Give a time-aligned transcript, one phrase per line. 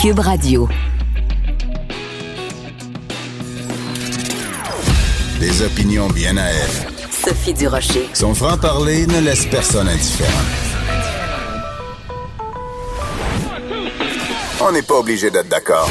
[0.00, 0.66] Cube Radio.
[5.38, 7.10] Des opinions bien à elle.
[7.10, 8.08] Sophie Durocher.
[8.14, 10.30] Son franc-parler ne laisse personne indifférent.
[14.62, 15.90] On n'est pas obligé d'être d'accord.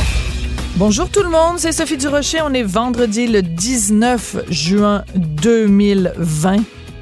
[0.77, 2.39] Bonjour tout le monde, c'est Sophie Durocher.
[2.41, 6.55] On est vendredi le 19 juin 2020.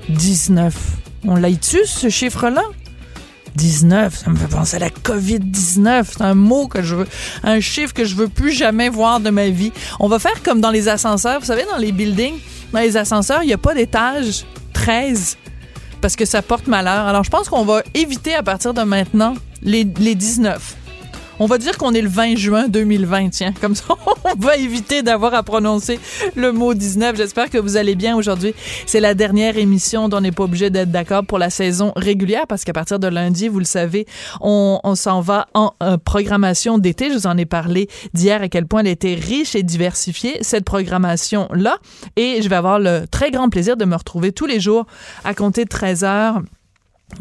[0.10, 0.76] 19.
[1.26, 2.64] On l'a-tu, ce chiffre-là?
[3.58, 6.06] 19, ça me fait penser à la COVID-19.
[6.12, 7.08] C'est un mot que je veux,
[7.44, 9.72] un chiffre que je veux plus jamais voir de ma vie.
[10.00, 11.40] On va faire comme dans les ascenseurs.
[11.40, 12.38] Vous savez, dans les buildings,
[12.72, 15.38] dans les ascenseurs, il n'y a pas d'étage 13
[16.02, 17.08] parce que ça porte malheur.
[17.08, 20.77] Alors, je pense qu'on va éviter à partir de maintenant les, les 19.
[21.40, 23.54] On va dire qu'on est le 20 juin 2020, tiens.
[23.62, 23.86] Comme ça,
[24.26, 26.00] on va éviter d'avoir à prononcer
[26.36, 27.16] le mot 19.
[27.16, 28.56] J'espère que vous allez bien aujourd'hui.
[28.88, 32.48] C'est la dernière émission dont on n'est pas obligé d'être d'accord pour la saison régulière
[32.48, 34.08] parce qu'à partir de lundi, vous le savez,
[34.42, 37.10] on, s'en va en euh, programmation d'été.
[37.10, 40.66] Je vous en ai parlé d'hier à quel point elle était riche et diversifiée, cette
[40.66, 41.78] programmation-là.
[42.16, 44.88] Et je vais avoir le très grand plaisir de me retrouver tous les jours
[45.24, 46.42] à compter de 13 heures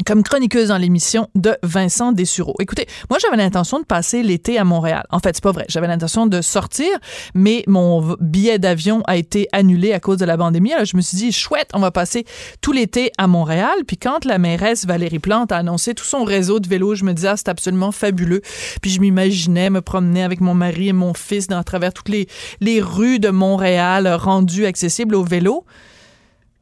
[0.05, 2.55] comme chroniqueuse dans l'émission de Vincent Dessureau.
[2.59, 5.05] Écoutez, moi j'avais l'intention de passer l'été à Montréal.
[5.11, 5.65] En fait, c'est pas vrai.
[5.69, 6.89] J'avais l'intention de sortir,
[7.33, 10.73] mais mon billet d'avion a été annulé à cause de la pandémie.
[10.73, 12.25] Alors je me suis dit chouette, on va passer
[12.61, 13.75] tout l'été à Montréal.
[13.87, 17.13] Puis quand la mairesse Valérie Plante a annoncé tout son réseau de vélos, je me
[17.13, 18.41] disais ah, c'est absolument fabuleux.
[18.81, 22.09] Puis je m'imaginais me promener avec mon mari et mon fils dans à travers toutes
[22.09, 22.27] les
[22.59, 25.65] les rues de Montréal rendues accessibles au vélo.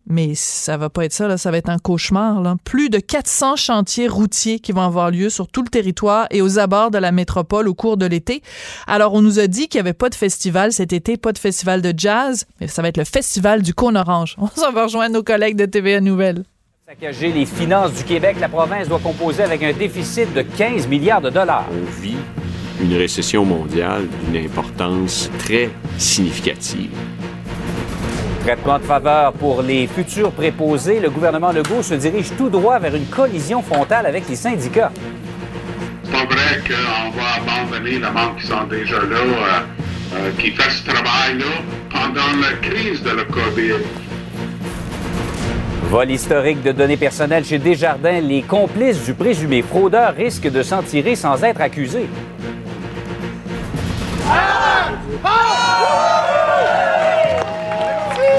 [0.07, 2.41] Mais ça va pas être ça, là, ça va être un cauchemar.
[2.41, 2.55] Là.
[2.63, 6.59] Plus de 400 chantiers routiers qui vont avoir lieu sur tout le territoire et aux
[6.59, 8.43] abords de la métropole au cours de l'été.
[8.85, 11.39] Alors, on nous a dit qu'il n'y avait pas de festival cet été, pas de
[11.39, 14.35] festival de jazz, mais ça va être le festival du cône orange.
[14.39, 16.43] On s'en va rejoindre nos collègues de TVA Nouvelles.
[16.87, 21.21] Saccager les finances du Québec, la province doit composer avec un déficit de 15 milliards
[21.21, 21.65] de dollars.
[21.71, 22.17] On vit
[22.79, 26.91] une récession mondiale d'une importance très significative.
[28.45, 32.93] Traitement de faveur pour les futurs préposés, le gouvernement Legault se dirige tout droit vers
[32.93, 34.91] une collision frontale avec les syndicats.
[36.03, 39.61] C'est pas vrai qu'on va abandonner le monde qui sont déjà là, euh,
[40.13, 41.45] euh, qui fait ce travail-là
[41.89, 43.83] pendant la crise de la COVID.
[45.89, 50.83] Vol historique de données personnelles chez Desjardins, les complices du présumé fraudeur risquent de s'en
[50.83, 52.07] tirer sans être accusés.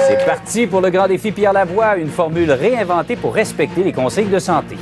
[0.09, 4.27] C'est parti pour le grand défi Pierre Lavoie, une formule réinventée pour respecter les conseils
[4.27, 4.77] de santé.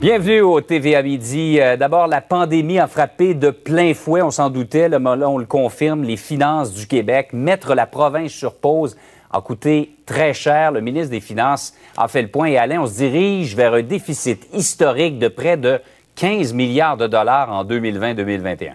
[0.00, 1.60] Bienvenue au TVA Midi.
[1.60, 5.46] Euh, d'abord, la pandémie a frappé de plein fouet, on s'en doutait, là, on le
[5.46, 7.28] confirme, les finances du Québec.
[7.32, 8.96] Mettre la province sur pause
[9.30, 10.72] a coûté très cher.
[10.72, 13.82] Le ministre des Finances a fait le point et Alain, on se dirige vers un
[13.82, 15.80] déficit historique de près de
[16.16, 18.74] 15 milliards de dollars en 2020-2021.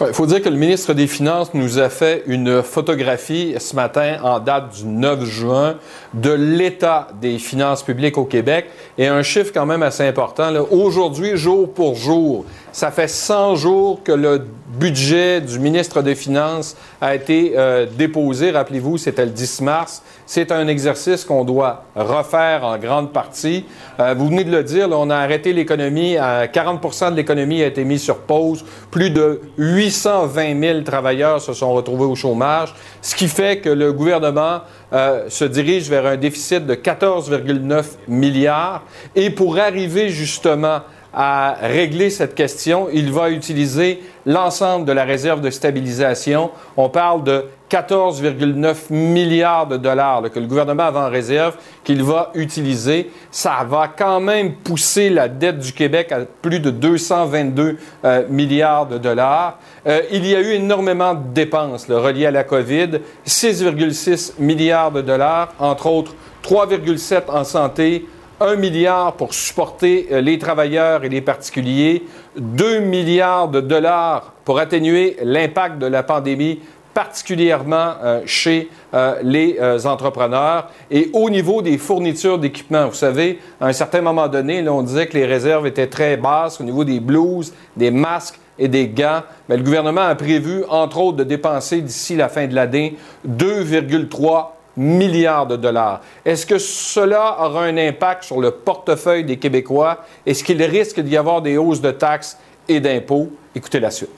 [0.00, 4.18] Il faut dire que le ministre des Finances nous a fait une photographie ce matin
[4.22, 5.76] en date du 9 juin
[6.14, 8.66] de l'état des finances publiques au Québec
[8.96, 10.52] et un chiffre quand même assez important.
[10.70, 12.44] Aujourd'hui, jour pour jour,
[12.78, 14.46] ça fait 100 jours que le
[14.78, 18.52] budget du ministre des Finances a été euh, déposé.
[18.52, 20.00] Rappelez-vous, c'était le 10 mars.
[20.26, 23.64] C'est un exercice qu'on doit refaire en grande partie.
[23.98, 26.14] Euh, vous venez de le dire, on a arrêté l'économie.
[26.14, 28.64] 40% de l'économie a été mise sur pause.
[28.92, 33.92] Plus de 820 000 travailleurs se sont retrouvés au chômage, ce qui fait que le
[33.92, 34.60] gouvernement
[34.92, 38.84] euh, se dirige vers un déficit de 14,9 milliards.
[39.16, 45.40] Et pour arriver justement à régler cette question, il va utiliser l'ensemble de la réserve
[45.40, 46.50] de stabilisation.
[46.76, 52.30] On parle de 14,9 milliards de dollars que le gouvernement avait en réserve qu'il va
[52.34, 53.10] utiliser.
[53.30, 58.86] Ça va quand même pousser la dette du Québec à plus de 222 euh, milliards
[58.86, 59.58] de dollars.
[59.86, 65.02] Euh, il y a eu énormément de dépenses reliées à la COVID, 6,6 milliards de
[65.02, 68.06] dollars, entre autres 3,7 en santé,
[68.40, 72.04] 1 milliard pour supporter euh, les travailleurs et les particuliers,
[72.36, 76.60] 2 milliards de dollars pour atténuer l'impact de la pandémie
[76.94, 80.68] particulièrement euh, chez euh, les entrepreneurs.
[80.90, 84.82] Et au niveau des fournitures d'équipement, vous savez, à un certain moment donné, là, on
[84.82, 88.88] disait que les réserves étaient très basses au niveau des blouses, des masques et des
[88.88, 89.22] gants.
[89.48, 92.96] Mais le gouvernement a prévu, entre autres, de dépenser d'ici la fin de l'année
[93.28, 96.00] 2,3 milliards de dollars.
[96.24, 100.04] Est-ce que cela aura un impact sur le portefeuille des Québécois?
[100.24, 102.38] Est-ce qu'il risque d'y avoir des hausses de taxes
[102.68, 103.30] et d'impôts?
[103.54, 104.10] Écoutez la suite.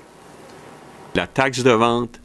[1.14, 2.20] La taxe de vente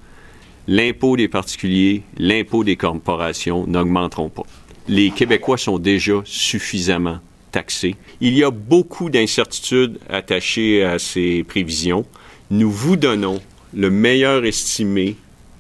[0.68, 4.44] l'impôt des particuliers, l'impôt des corporations n'augmenteront pas.
[4.88, 7.20] Les Québécois sont déjà suffisamment
[7.52, 7.96] taxés.
[8.22, 12.06] Il y a beaucoup d'incertitudes attachées à ces prévisions.
[12.52, 13.42] Nous vous donnons
[13.74, 15.16] le meilleur estimé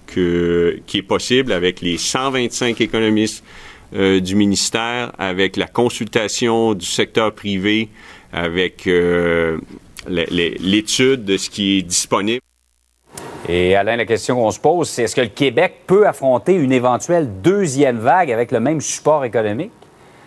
[0.05, 3.43] que, qui est possible avec les 125 économistes
[3.95, 7.89] euh, du ministère, avec la consultation du secteur privé,
[8.33, 9.57] avec euh,
[10.07, 12.41] l'étude de ce qui est disponible.
[13.47, 16.71] Et Alain, la question qu'on se pose, c'est est-ce que le Québec peut affronter une
[16.71, 19.71] éventuelle deuxième vague avec le même support économique?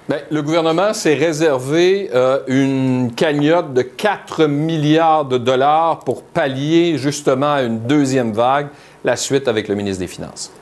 [0.08, 6.96] Bien, le gouvernement s'est réservé euh, une cagnotte de 4 milliards de dollars pour pallier
[6.96, 8.69] justement à une deuxième vague,
[9.04, 10.52] la suite avec le ministre des Finances.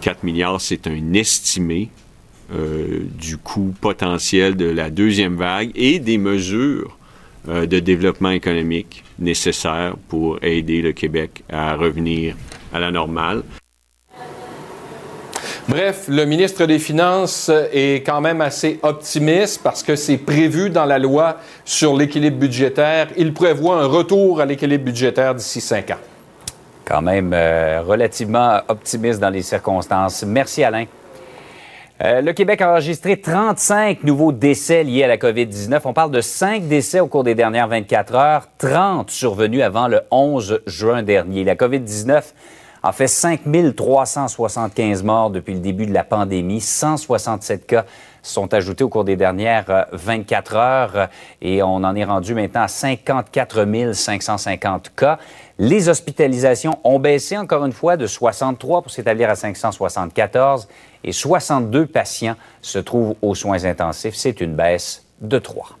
[0.00, 1.90] 4 milliards, c'est un estimé
[2.52, 6.96] euh, du coût potentiel de la deuxième vague et des mesures
[7.48, 12.34] euh, de développement économique nécessaires pour aider le Québec à revenir
[12.72, 13.42] à la normale.
[15.68, 20.84] Bref, le ministre des Finances est quand même assez optimiste parce que c'est prévu dans
[20.84, 23.06] la loi sur l'équilibre budgétaire.
[23.16, 26.09] Il prévoit un retour à l'équilibre budgétaire d'ici cinq ans.
[26.90, 30.24] Quand même euh, relativement optimiste dans les circonstances.
[30.24, 30.86] Merci Alain.
[32.02, 35.82] Euh, le Québec a enregistré 35 nouveaux décès liés à la COVID-19.
[35.84, 40.00] On parle de 5 décès au cours des dernières 24 heures, 30 survenus avant le
[40.10, 41.44] 11 juin dernier.
[41.44, 42.24] La COVID-19
[42.82, 43.42] a fait 5
[43.76, 46.60] 375 morts depuis le début de la pandémie.
[46.60, 47.84] 167 cas
[48.22, 51.08] sont ajoutés au cours des dernières 24 euh, heures
[51.40, 55.18] et on en est rendu maintenant à 54 550 cas.
[55.62, 60.66] Les hospitalisations ont baissé encore une fois de 63 pour s'établir à 574
[61.04, 64.14] et 62 patients se trouvent aux soins intensifs.
[64.14, 65.76] C'est une baisse de 3.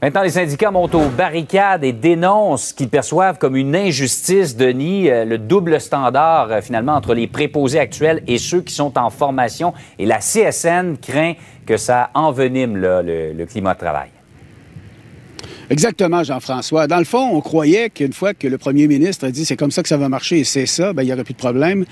[0.00, 5.10] Maintenant, les syndicats montent aux barricades et dénoncent ce qu'ils perçoivent comme une injustice, Denis,
[5.10, 9.10] euh, le double standard euh, finalement entre les préposés actuels et ceux qui sont en
[9.10, 9.74] formation.
[9.98, 11.34] Et la CSN craint
[11.66, 13.02] que ça envenime le,
[13.34, 14.08] le climat de travail.
[15.70, 16.86] Exactement, Jean-François.
[16.86, 19.70] Dans le fond, on croyait qu'une fois que le premier ministre a dit c'est comme
[19.70, 21.84] ça que ça va marcher et c'est ça, ben, il n'y aurait plus de problème.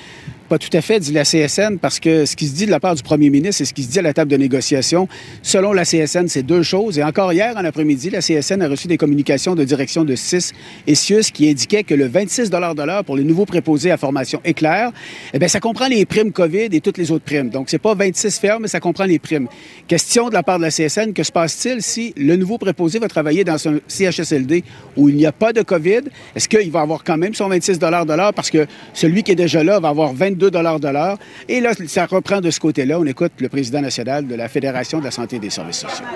[0.48, 2.78] Pas tout à fait, dit la CSN, parce que ce qui se dit de la
[2.78, 5.08] part du premier ministre et ce qui se dit à la table de négociation,
[5.42, 7.00] selon la CSN, c'est deux choses.
[7.00, 10.52] Et encore hier, en après-midi, la CSN a reçu des communications de direction de CIS
[10.86, 14.40] et CIUS qui indiquaient que le 26 de l'heure pour les nouveaux préposés à formation
[14.44, 14.92] éclair,
[15.34, 17.50] eh bien, ça comprend les primes COVID et toutes les autres primes.
[17.50, 19.48] Donc, c'est pas 26 fermes, mais ça comprend les primes.
[19.88, 23.08] Question de la part de la CSN, que se passe-t-il si le nouveau préposé va
[23.08, 24.62] travailler dans un CHSLD
[24.96, 26.02] où il n'y a pas de COVID?
[26.36, 29.36] Est-ce qu'il va avoir quand même son 26 de l'heure parce que celui qui est
[29.36, 31.18] déjà là va avoir 20 2 de l'heure.
[31.48, 32.98] Et là, ça reprend de ce côté-là.
[32.98, 36.06] On écoute le président national de la Fédération de la santé et des services sociaux.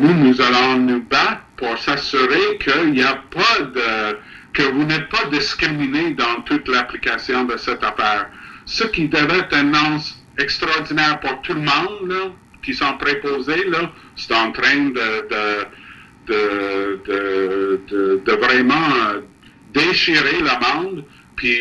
[0.00, 4.16] Nous, nous allons nous battre pour s'assurer qu'il n'y a pas de
[4.56, 8.30] que vous n'êtes pas discriminé dans toute l'application de cette affaire.
[8.64, 12.32] Ce qui devait être un annonce extraordinaire pour tout le monde
[12.62, 13.64] qui sont préposés,
[14.16, 15.28] c'est en train de,
[16.26, 17.00] de,
[18.24, 19.20] de, vraiment
[19.72, 21.04] déchirer la bande.
[21.36, 21.60] Puis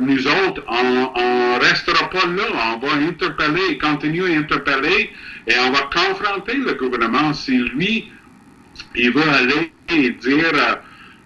[0.00, 2.44] nous autres, on ne restera pas là.
[2.74, 5.10] On va interpeller, continuer à interpeller
[5.46, 8.10] et on va confronter le gouvernement si lui,
[8.94, 10.74] il veut aller et dire euh,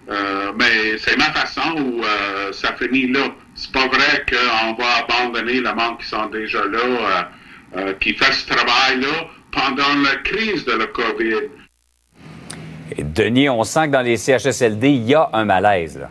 [0.09, 3.27] euh mais c'est ma façon ou euh, ça finit là.
[3.53, 7.29] C'est pas vrai qu'on va abandonner le monde qui sont déjà là,
[7.77, 11.49] euh, qui fait ce travail-là pendant la crise de la COVID.
[12.97, 15.99] Denis, on sent que dans les CHSLD, il y a un malaise.
[15.99, 16.09] Là.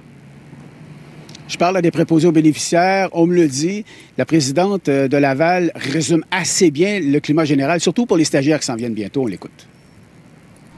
[1.49, 3.09] Je parle à des préposés aux bénéficiaires.
[3.13, 3.85] On me le dit.
[4.19, 8.59] La présidente euh, de Laval résume assez bien le climat général, surtout pour les stagiaires
[8.59, 9.23] qui s'en viennent bientôt.
[9.23, 9.67] On l'écoute.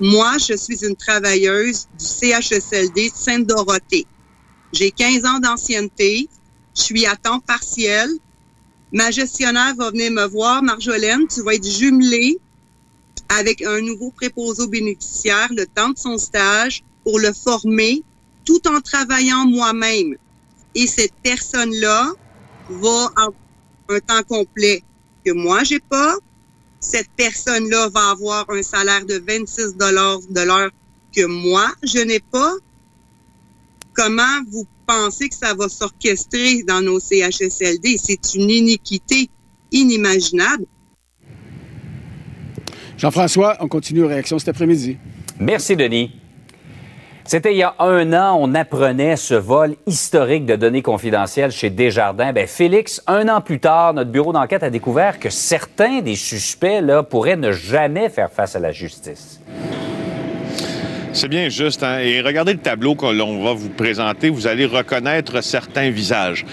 [0.01, 4.07] Moi, je suis une travailleuse du CHSLD Sainte-Dorothée.
[4.73, 6.29] J'ai 15 ans d'ancienneté.
[6.77, 8.09] Je suis à temps partiel.
[8.93, 10.63] Ma gestionnaire va venir me voir.
[10.63, 12.39] Marjolaine, tu vas être jumelée
[13.31, 18.03] avec un nouveau préposé aux bénéficiaires le temps de son stage pour le former
[18.45, 20.17] tout en travaillant moi-même
[20.75, 22.13] et cette personne-là
[22.69, 23.33] va avoir
[23.89, 24.83] un temps complet
[25.25, 26.17] que moi j'ai pas.
[26.81, 30.71] Cette personne-là va avoir un salaire de 26 dollars de l'heure
[31.15, 32.53] que moi je n'ai pas.
[33.95, 39.29] Comment vous pensez que ça va s'orchestrer dans nos CHSLD C'est une iniquité
[39.73, 40.67] inimaginable.
[42.97, 44.97] Jean-François, on continue aux réactions cet après-midi.
[45.39, 46.13] Merci, Denis.
[47.29, 51.69] C'était il y a un an, on apprenait ce vol historique de données confidentielles chez
[51.69, 52.33] Desjardins.
[52.33, 56.81] Ben, Félix, un an plus tard, notre bureau d'enquête a découvert que certains des suspects
[57.11, 59.43] pourraient ne jamais faire face à la justice.
[61.13, 61.83] C'est bien juste.
[61.83, 61.99] Hein?
[61.99, 64.31] Et regardez le tableau que l'on va vous présenter.
[64.31, 66.47] Vous allez reconnaître certains visages.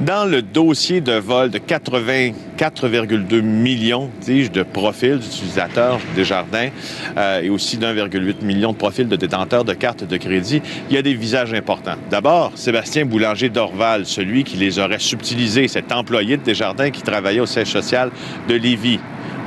[0.00, 6.70] Dans le dossier de vol de 84,2 millions, dis-je, de profils d'utilisateurs des jardins
[7.18, 10.98] euh, et aussi d'1,8 million de profils de détenteurs de cartes de crédit, il y
[10.98, 11.96] a des visages importants.
[12.08, 17.40] D'abord, Sébastien Boulanger d'Orval, celui qui les aurait subtilisés, cet employé de Desjardins qui travaillait
[17.40, 18.10] au siège social
[18.48, 19.00] de Lévis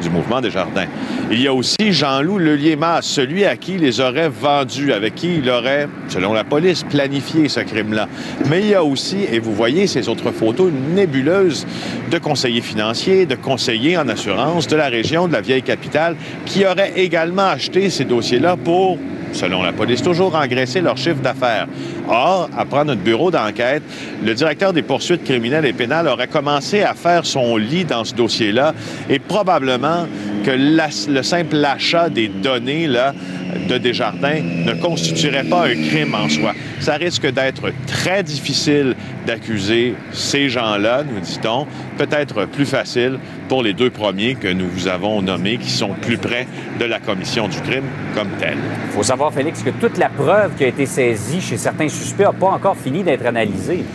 [0.03, 0.85] du mouvement des jardins.
[1.31, 5.37] Il y a aussi Jean-Loup Lelier-Mas, celui à qui il les aurait vendus, avec qui
[5.37, 8.07] il aurait, selon la police, planifié ce crime-là.
[8.49, 11.65] Mais il y a aussi, et vous voyez ces autres photos, une nébuleuse
[12.11, 16.65] de conseillers financiers, de conseillers en assurance de la région de la vieille capitale qui
[16.65, 18.97] auraient également acheté ces dossiers-là pour
[19.33, 21.67] selon la police, toujours engraisser leur chiffre d'affaires.
[22.07, 23.83] Or, après notre bureau d'enquête,
[24.23, 28.13] le directeur des poursuites criminelles et pénales aurait commencé à faire son lit dans ce
[28.13, 28.73] dossier-là
[29.09, 30.05] et probablement
[30.43, 36.53] que le simple achat des données de Desjardins ne constituerait pas un crime en soi.
[36.79, 38.95] Ça risque d'être très difficile
[39.25, 41.65] d'accuser ces gens-là, nous dit-on,
[41.97, 46.17] peut-être plus facile pour les deux premiers que nous vous avons nommés, qui sont plus
[46.17, 46.45] près
[46.79, 47.85] de la commission du crime
[48.15, 48.57] comme tel.
[48.87, 52.23] Il faut savoir, Félix, que toute la preuve qui a été saisie chez certains suspects
[52.23, 53.85] n'a pas encore fini d'être analysée.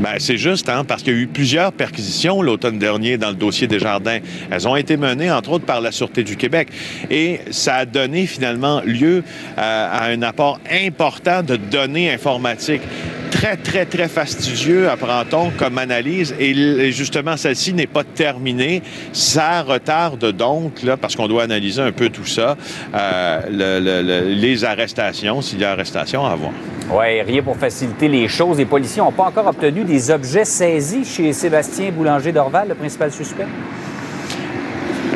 [0.00, 3.34] Ben, c'est juste, hein, parce qu'il y a eu plusieurs perquisitions l'automne dernier dans le
[3.34, 4.18] dossier des jardins.
[4.50, 6.68] Elles ont été menées, entre autres, par la Sûreté du Québec.
[7.10, 9.22] Et ça a donné finalement lieu
[9.58, 12.80] à, à un apport important de données informatiques
[13.40, 16.34] très, très, très fastidieux, apprend-on, comme analyse.
[16.38, 18.82] Et justement, celle-ci n'est pas terminée.
[19.14, 22.58] Ça retarde donc, là, parce qu'on doit analyser un peu tout ça,
[22.94, 26.52] euh, le, les arrestations, s'il y a arrestation à avoir.
[26.92, 28.58] Oui, rien pour faciliter les choses.
[28.58, 33.10] Les policiers n'ont pas encore obtenu des objets saisis chez Sébastien Boulanger d'Orval, le principal
[33.10, 33.46] suspect?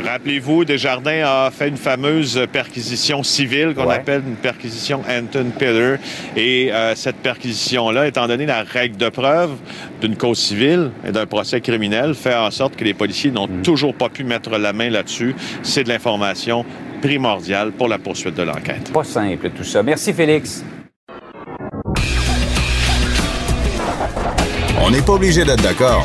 [0.05, 5.99] Rappelez-vous, Desjardins a fait une fameuse perquisition civile qu'on appelle une perquisition Anton Pillar.
[6.37, 9.53] Et euh, cette perquisition-là, étant donné la règle de preuve
[10.01, 13.63] d'une cause civile et d'un procès criminel, fait en sorte que les policiers n'ont mm.
[13.63, 15.35] toujours pas pu mettre la main là-dessus.
[15.63, 16.67] C'est de l'information
[17.01, 18.93] primordiale pour la poursuite de l'enquête.
[18.93, 19.83] Pas simple tout ça.
[19.83, 20.63] Merci, Félix.
[24.83, 26.05] On n'est pas obligé d'être d'accord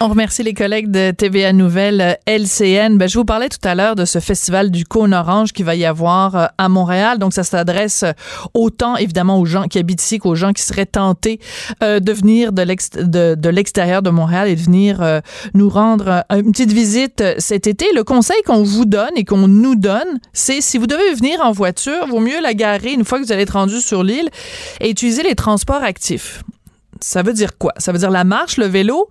[0.00, 2.98] On remercie les collègues de TVA Nouvelle euh, LCN.
[2.98, 5.76] Ben, je vous parlais tout à l'heure de ce festival du cône orange qui va
[5.76, 7.18] y avoir euh, à Montréal.
[7.18, 8.12] Donc, ça s'adresse euh,
[8.54, 11.38] autant, évidemment, aux gens qui habitent ici qu'aux gens qui seraient tentés
[11.80, 12.62] de venir de
[13.50, 15.20] l'extérieur de, Montréal et de venir
[15.54, 17.86] nous rendre une petite visite cet été.
[17.94, 21.52] Le conseil qu'on vous donne et qu'on nous donne, c'est si vous devez venir en
[21.52, 24.28] voiture, vaut mieux la garer une fois que vous allez être rendu sur l'île
[24.80, 26.42] et utiliser les transports actifs.
[27.00, 27.72] Ça veut dire quoi?
[27.78, 29.08] Ça veut dire la marche, le vélo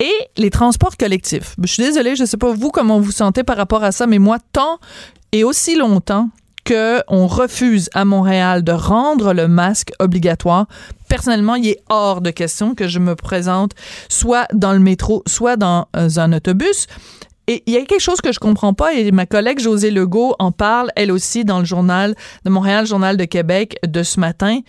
[0.00, 1.54] et les transports collectifs.
[1.60, 4.06] Je suis désolée, je ne sais pas vous comment vous sentez par rapport à ça,
[4.06, 4.78] mais moi, tant
[5.32, 6.30] et aussi longtemps
[6.66, 10.66] qu'on refuse à Montréal de rendre le masque obligatoire,
[11.08, 13.72] personnellement, il est hors de question que je me présente
[14.08, 16.86] soit dans le métro, soit dans euh, un autobus.
[17.46, 20.34] Et il y a quelque chose que je comprends pas et ma collègue José Legault
[20.38, 22.14] en parle elle aussi dans le journal
[22.46, 24.60] de Montréal, journal de Québec de ce matin.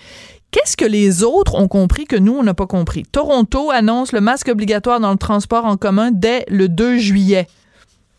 [0.56, 3.04] Qu'est-ce que les autres ont compris que nous, on n'a pas compris?
[3.04, 7.48] Toronto annonce le masque obligatoire dans le transport en commun dès le 2 juillet.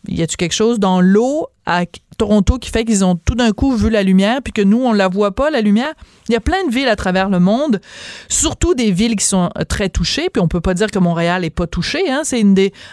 [0.07, 1.85] Y a-tu quelque chose dans l'eau à
[2.19, 4.93] Toronto qui fait qu'ils ont tout d'un coup vu la lumière puis que nous, on
[4.93, 5.91] la voit pas, la lumière?
[6.29, 7.81] Il y a plein de villes à travers le monde,
[8.29, 11.43] surtout des villes qui sont euh, très touchées, puis on peut pas dire que Montréal
[11.43, 12.21] est pas touché, hein?
[12.23, 12.45] C'est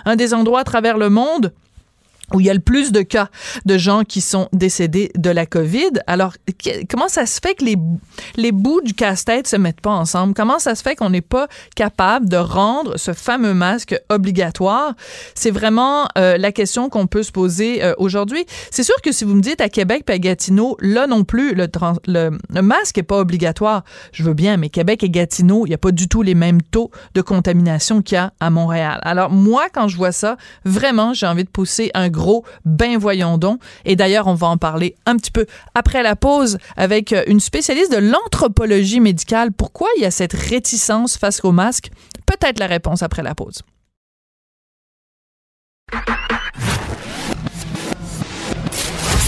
[0.06, 1.52] un des endroits à travers le monde
[2.32, 3.28] où il y a le plus de cas
[3.64, 5.90] de gens qui sont décédés de la COVID.
[6.06, 6.34] Alors,
[6.90, 7.76] comment ça se fait que les,
[8.36, 10.34] les bouts du casse-tête se mettent pas ensemble?
[10.34, 14.94] Comment ça se fait qu'on n'est pas capable de rendre ce fameux masque obligatoire?
[15.34, 18.44] C'est vraiment euh, la question qu'on peut se poser euh, aujourd'hui.
[18.70, 21.54] C'est sûr que si vous me dites à Québec et à Gatineau, là non plus,
[21.54, 22.30] le,
[22.62, 23.84] masque est pas obligatoire.
[24.12, 26.62] Je veux bien, mais Québec et Gatineau, il n'y a pas du tout les mêmes
[26.62, 29.00] taux de contamination qu'il y a à Montréal.
[29.02, 33.38] Alors, moi, quand je vois ça, vraiment, j'ai envie de pousser un gros ben voyons
[33.38, 33.60] donc.
[33.84, 37.40] Et d'ailleurs, on va en parler un petit peu après la pause avec euh, une
[37.40, 39.52] spécialiste de l'anthropologie médicale.
[39.52, 41.90] Pourquoi il y a cette réticence face au masque?
[42.26, 43.62] Peut-être la réponse après la pause.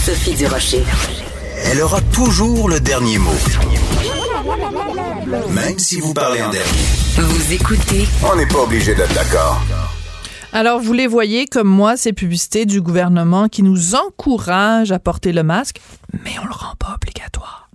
[0.05, 0.83] Sophie Durocher.
[1.65, 3.31] Elle aura toujours le dernier mot.
[5.49, 6.67] Même si vous parlez en dernier.
[7.17, 8.07] Vous écoutez.
[8.23, 9.61] On n'est pas obligé d'être d'accord.
[10.53, 15.33] Alors, vous les voyez comme moi, ces publicités du gouvernement qui nous encouragent à porter
[15.33, 15.81] le masque,
[16.23, 17.69] mais on le rend pas obligatoire.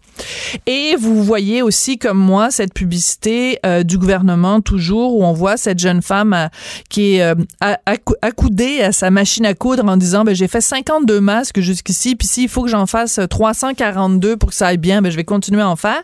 [0.66, 5.56] Et vous voyez aussi, comme moi, cette publicité euh, du gouvernement, toujours, où on voit
[5.56, 6.48] cette jeune femme euh,
[6.88, 7.34] qui est euh,
[8.22, 12.28] accoudée à sa machine à coudre en disant, ben, j'ai fait 52 masques jusqu'ici, puis
[12.28, 15.62] s'il faut que j'en fasse 342 pour que ça aille bien, ben, je vais continuer
[15.62, 16.02] à en faire.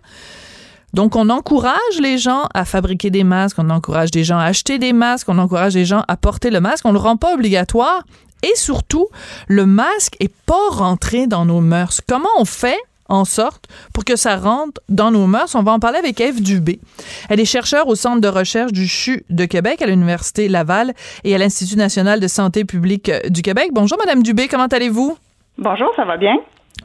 [0.94, 4.78] Donc, on encourage les gens à fabriquer des masques, on encourage des gens à acheter
[4.78, 8.02] des masques, on encourage les gens à porter le masque, on le rend pas obligatoire.
[8.42, 9.08] Et surtout,
[9.48, 12.00] le masque est pas rentré dans nos mœurs.
[12.06, 12.78] Comment on fait
[13.08, 15.54] en sorte pour que ça rentre dans nos mœurs?
[15.54, 16.78] On va en parler avec Eve Dubé.
[17.28, 21.34] Elle est chercheure au Centre de recherche du CHU de Québec à l'Université Laval et
[21.34, 23.70] à l'Institut national de santé publique du Québec.
[23.72, 25.18] Bonjour, Madame Dubé, comment allez-vous?
[25.58, 26.36] Bonjour, ça va bien?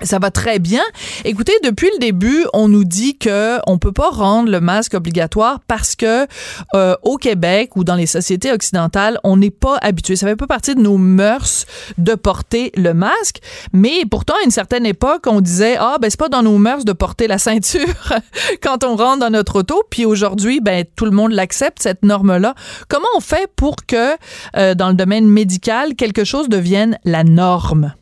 [0.04, 0.82] Ça va très bien.
[1.24, 5.60] Écoutez, depuis le début, on nous dit que on peut pas rendre le masque obligatoire
[5.68, 6.28] parce que
[6.76, 10.16] euh, au Québec ou dans les sociétés occidentales, on n'est pas habitué.
[10.16, 11.66] Ça fait pas partie de nos mœurs
[11.98, 13.40] de porter le masque.
[13.72, 16.86] Mais pourtant, à une certaine époque, on disait ah ben c'est pas dans nos mœurs
[16.86, 18.14] de porter la ceinture
[18.62, 19.84] quand on rentre dans notre auto.
[19.90, 22.56] Puis aujourd'hui, ben tout le monde l'accepte cette norme-là.
[22.90, 24.16] Comment on fait pour que
[24.58, 27.94] euh, dans le domaine médical quelque chose devienne la norme?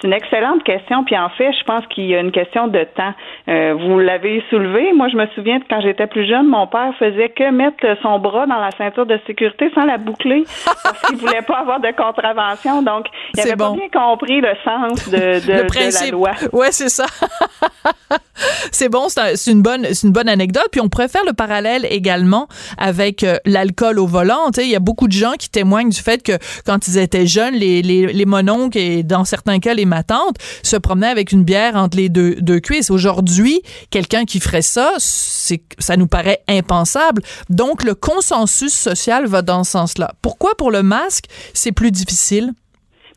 [0.00, 1.04] C'est une excellente question.
[1.04, 3.12] Puis en fait, je pense qu'il y a une question de temps.
[3.48, 4.92] Euh, vous l'avez soulevé.
[4.94, 8.18] Moi, je me souviens que quand j'étais plus jeune, mon père faisait que mettre son
[8.18, 11.90] bras dans la ceinture de sécurité sans la boucler parce qu'il voulait pas avoir de
[11.90, 12.82] contravention.
[12.82, 16.30] Donc, il avait pas bien compris le sens de, de, de la loi.
[16.52, 17.06] Ouais, c'est ça.
[18.72, 20.68] c'est bon, c'est une bonne, c'est une bonne anecdote.
[20.72, 24.50] Puis on pourrait faire le parallèle également avec euh, l'alcool au volant.
[24.56, 26.32] Il y a beaucoup de gens qui témoignent du fait que
[26.64, 30.36] quand ils étaient jeunes, les, les, les mononcles et dans certains cas les ma tante,
[30.62, 32.90] se promenait avec une bière entre les deux, deux cuisses.
[32.90, 37.22] Aujourd'hui, quelqu'un qui ferait ça, c'est, ça nous paraît impensable.
[37.50, 40.14] Donc, le consensus social va dans ce sens-là.
[40.22, 42.52] Pourquoi pour le masque, c'est plus difficile?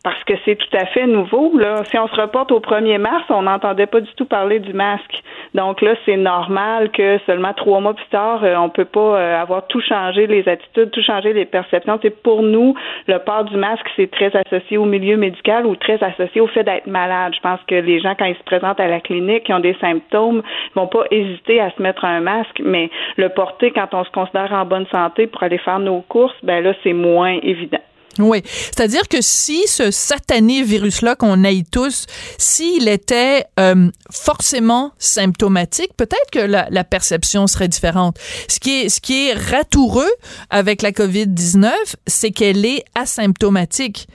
[0.04, 1.58] Parce que c'est tout à fait nouveau.
[1.58, 1.84] Là.
[1.86, 5.24] Si on se reporte au 1er mars, on n'entendait pas du tout parler du masque.
[5.54, 9.42] Donc là, c'est normal que seulement trois mois plus tard, euh, on peut pas euh,
[9.42, 12.00] avoir tout changé les attitudes, tout changé les perceptions.
[12.02, 12.76] C'est pour nous,
[13.08, 16.64] le port du masque, c'est très associé au milieu médical ou très associé au fait
[16.64, 17.34] d'être malade.
[17.36, 19.76] Je pense que les gens, quand ils se présentent à la clinique, qui ont des
[19.80, 20.42] symptômes,
[20.76, 24.52] vont pas hésiter à se mettre un masque, mais le porter quand on se considère
[24.52, 27.80] en bonne santé pour aller faire nos courses, ben là, c'est moins évident.
[28.20, 32.06] Oui, c'est-à-dire que si ce satané virus-là qu'on aille tous,
[32.38, 38.18] s'il était euh, forcément symptomatique, peut-être que la, la, perception serait différente.
[38.48, 40.12] Ce qui est, ce qui est ratoureux
[40.50, 41.72] avec la COVID-19,
[42.06, 44.08] c'est qu'elle est asymptomatique.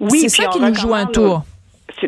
[0.00, 1.44] Oui, c'est ça qui nous joue un tour.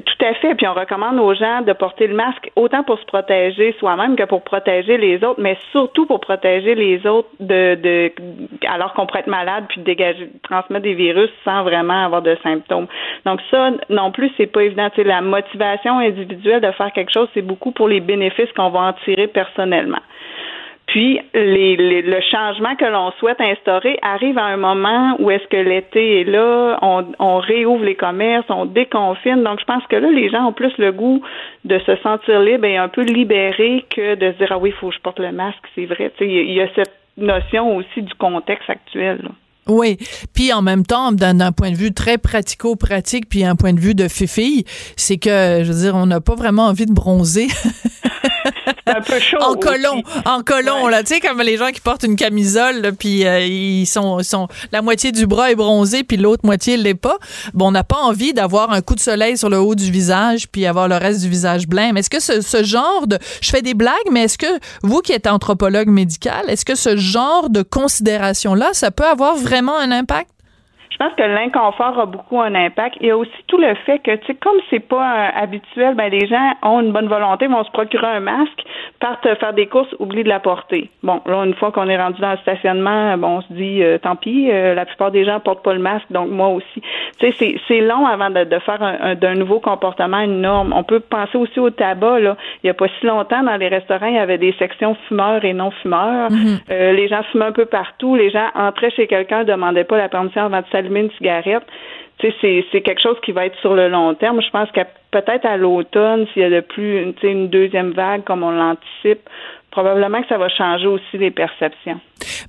[0.01, 0.55] Tout à fait.
[0.55, 4.25] Puis on recommande aux gens de porter le masque autant pour se protéger soi-même que
[4.25, 8.13] pour protéger les autres, mais surtout pour protéger les autres de, de
[8.67, 12.87] alors qu'on pourrait être malade puis dégager, transmettre des virus sans vraiment avoir de symptômes.
[13.27, 14.89] Donc ça non plus c'est pas évident.
[14.97, 18.81] C'est la motivation individuelle de faire quelque chose, c'est beaucoup pour les bénéfices qu'on va
[18.81, 20.01] en tirer personnellement.
[20.93, 25.57] Puis les, le changement que l'on souhaite instaurer arrive à un moment où est-ce que
[25.57, 29.43] l'été est là, on, on, réouvre les commerces, on déconfine.
[29.43, 31.23] Donc je pense que là, les gens ont plus le goût
[31.65, 34.75] de se sentir libre et un peu libérés que de se dire ah oui, il
[34.75, 36.13] faut que je porte le masque, c'est vrai.
[36.21, 39.31] Il y a cette notion aussi du contexte actuel.
[39.67, 39.97] Oui,
[40.35, 43.95] puis en même temps, d'un point de vue très pratico-pratique, puis un point de vue
[43.95, 44.65] de fifille,
[44.97, 47.47] c'est que, je veux dire, on n'a pas vraiment envie de bronzer.
[48.87, 49.39] un peu chaud.
[49.41, 53.27] en colon, en colon, là, tu sais, comme les gens qui portent une camisole, puis
[53.27, 57.19] euh, ils sont, sont, la moitié du bras est bronzé, puis l'autre moitié l'est pas.
[57.55, 60.49] Bon, on n'a pas envie d'avoir un coup de soleil sur le haut du visage,
[60.49, 61.97] puis avoir le reste du visage blême.
[61.97, 65.13] Est-ce que ce, ce genre de, je fais des blagues, mais est-ce que vous qui
[65.13, 70.32] êtes anthropologue médical, est-ce que ce genre de considération-là, ça peut avoir vraiment un impact?
[71.03, 72.97] Pense que l'inconfort a beaucoup un impact.
[73.01, 75.97] Il y a aussi tout le fait que, tu sais, comme c'est pas euh, habituel,
[75.97, 78.63] ben les gens ont une bonne volonté, vont se procurer un masque,
[79.01, 80.91] partent faire des courses, oublient de la porter.
[81.03, 83.99] Bon, là, une fois qu'on est rendu dans le stationnement, bon, on se dit, euh,
[83.99, 86.81] tant pis, euh, la plupart des gens portent pas le masque, donc moi aussi.
[87.19, 90.73] Tu sais, c'est long avant de, de faire un, d'un nouveau comportement une norme.
[90.73, 92.21] On peut penser aussi au tabac.
[92.21, 94.97] Là, il y a pas si longtemps dans les restaurants, il y avait des sections
[95.09, 96.31] fumeurs et non fumeurs.
[96.31, 96.93] Mm-hmm.
[96.93, 98.15] les gens fumaient un peu partout.
[98.15, 101.65] Les gens entraient chez quelqu'un, demandaient pas la permission avant de une cigarette.
[102.21, 104.41] C'est, quelque chose qui va être sur le long terme.
[104.41, 108.45] Je pense que peut-être à l'automne, s'il y a de plus une deuxième vague comme
[108.45, 109.29] on l'anticipe,
[109.73, 112.01] probablement que ça va changer aussi les perceptions.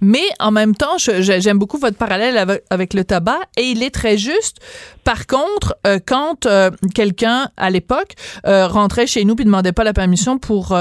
[0.02, 2.38] Mais en même temps, j'aime beaucoup votre parallèle
[2.70, 4.60] avec, le tabac et il est très juste.
[5.04, 8.14] Par contre, euh, quand euh, quelqu'un à l'époque
[8.46, 10.78] euh, rentrait chez nous puis demandait pas la permission pour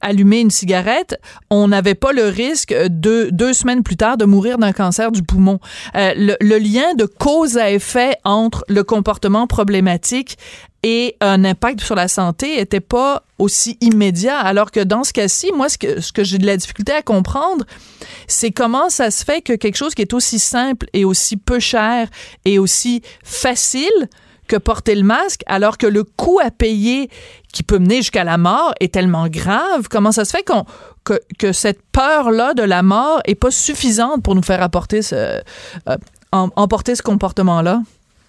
[0.00, 1.20] allumer une cigarette,
[1.50, 5.22] on n'avait pas le risque de deux semaines plus tard de mourir d'un cancer du
[5.22, 5.60] poumon.
[5.94, 10.38] Le, le lien de cause à effet entre le comportement problématique
[10.84, 14.38] et un impact sur la santé était pas aussi immédiat.
[14.38, 17.64] Alors que dans ce cas-ci, moi, ce que, j'ai de la difficulté à comprendre,
[18.28, 21.58] c'est comment ça se fait que quelque chose qui est aussi simple et aussi peu
[21.58, 22.08] cher
[22.44, 24.08] et aussi facile
[24.46, 27.08] que porter le masque, alors que le coût à payer
[27.50, 29.88] qui peut mener jusqu'à la mort est tellement grave.
[29.88, 30.66] Comment ça se fait qu'on
[31.02, 35.14] que, que cette peur-là de la mort est pas suffisante pour nous faire apporter ce,
[35.14, 35.96] euh,
[36.30, 37.80] emporter ce comportement-là?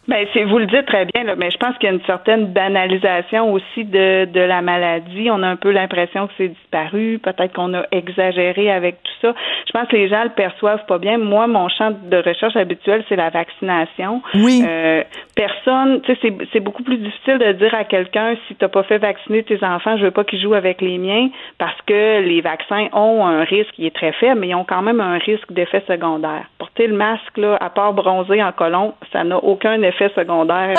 [0.08, 2.06] Ben, c'est vous le dites très bien, là, mais je pense qu'il y a une
[2.06, 5.30] certaine banalisation aussi de, de la maladie.
[5.32, 7.20] On a un peu l'impression que c'est disparu.
[7.24, 9.34] Peut-être qu'on a exagéré avec tout ça.
[9.66, 11.18] Je pense que les gens le perçoivent pas bien.
[11.18, 14.22] Moi, mon champ de recherche habituel, c'est la vaccination.
[14.36, 14.64] Oui.
[14.68, 15.04] Euh,
[15.36, 18.84] personne, tu sais, c'est, c'est beaucoup plus difficile de dire à quelqu'un si t'as pas
[18.84, 22.42] fait vacciner tes enfants, je veux pas qu'ils jouent avec les miens, parce que les
[22.42, 25.52] vaccins ont un risque qui est très faible, mais ils ont quand même un risque
[25.52, 26.46] d'effet secondaire.
[26.60, 30.76] Porter le masque, là, à part bronzer en colon, ça n'a aucun effet effets secondaires.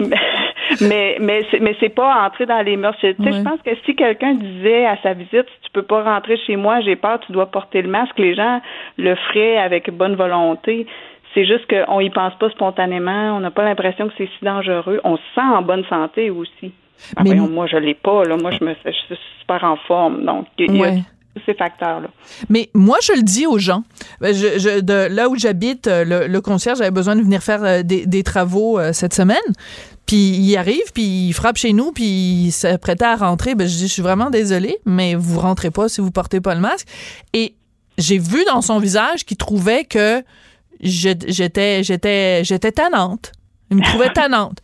[0.80, 2.96] mais mais c'est, mais c'est pas entrer dans les mœurs.
[3.00, 6.36] Tu sais, Je pense que si quelqu'un disait à sa visite, tu peux pas rentrer
[6.36, 8.60] chez moi, j'ai peur, tu dois porter le masque, les gens
[8.98, 10.86] le feraient avec bonne volonté.
[11.34, 15.00] C'est juste qu'on y pense pas spontanément, on n'a pas l'impression que c'est si dangereux.
[15.02, 16.72] On se sent en bonne santé aussi.
[17.24, 18.24] mais moi, je l'ai pas.
[18.24, 18.36] Là.
[18.36, 20.24] Moi, je me je suis super en forme.
[20.24, 20.90] Donc, il y a,
[21.46, 22.08] ces facteurs-là.
[22.48, 23.82] Mais moi, je le dis aux gens.
[24.20, 28.22] Je, de, là où j'habite, euh, le, concierge avait besoin de venir faire euh, des,
[28.22, 29.36] travaux euh, cette semaine.
[30.06, 33.54] Puis il arrive, puis il frappe chez nous, puis il s'apprêtait à rentrer.
[33.54, 36.54] Ben, je dis, je suis vraiment désolée, mais vous rentrez pas si vous portez pas
[36.54, 36.86] le masque.
[37.32, 37.54] Et
[37.98, 40.22] j'ai vu dans son visage qu'il trouvait que
[40.80, 43.32] j'étais, j'étais, j'étais tannante.
[43.70, 44.58] Il me trouvait tannante.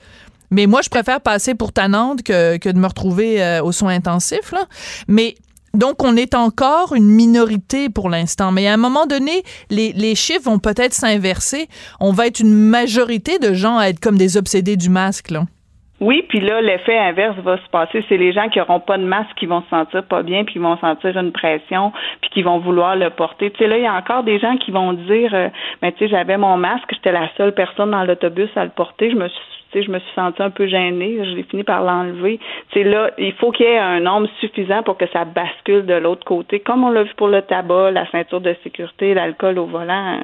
[0.50, 4.50] Mais moi, je préfère passer pour tannante que, que de me retrouver aux soins intensifs.
[4.52, 4.66] Là.
[5.06, 5.36] Mais
[5.74, 8.50] donc, on est encore une minorité pour l'instant.
[8.52, 11.68] Mais à un moment donné, les, les chiffres vont peut-être s'inverser.
[12.00, 15.42] On va être une majorité de gens à être comme des obsédés du masque, là.
[16.00, 18.02] Oui, puis là, l'effet inverse va se passer.
[18.08, 20.54] C'est les gens qui n'auront pas de masque qui vont se sentir pas bien, puis
[20.54, 23.50] qui vont sentir une pression, puis qui vont vouloir le porter.
[23.50, 25.48] Tu sais, là, il y a encore des gens qui vont dire, euh,
[25.82, 29.10] ben, tu sais, j'avais mon masque, j'étais la seule personne dans l'autobus à le porter,
[29.10, 31.18] je me suis je me suis sentie un peu gênée.
[31.24, 32.38] Je l'ai fini par l'enlever.
[32.72, 35.94] C'est là, il faut qu'il y ait un nombre suffisant pour que ça bascule de
[35.94, 39.66] l'autre côté, comme on l'a vu pour le tabac, la ceinture de sécurité, l'alcool au
[39.66, 40.20] volant.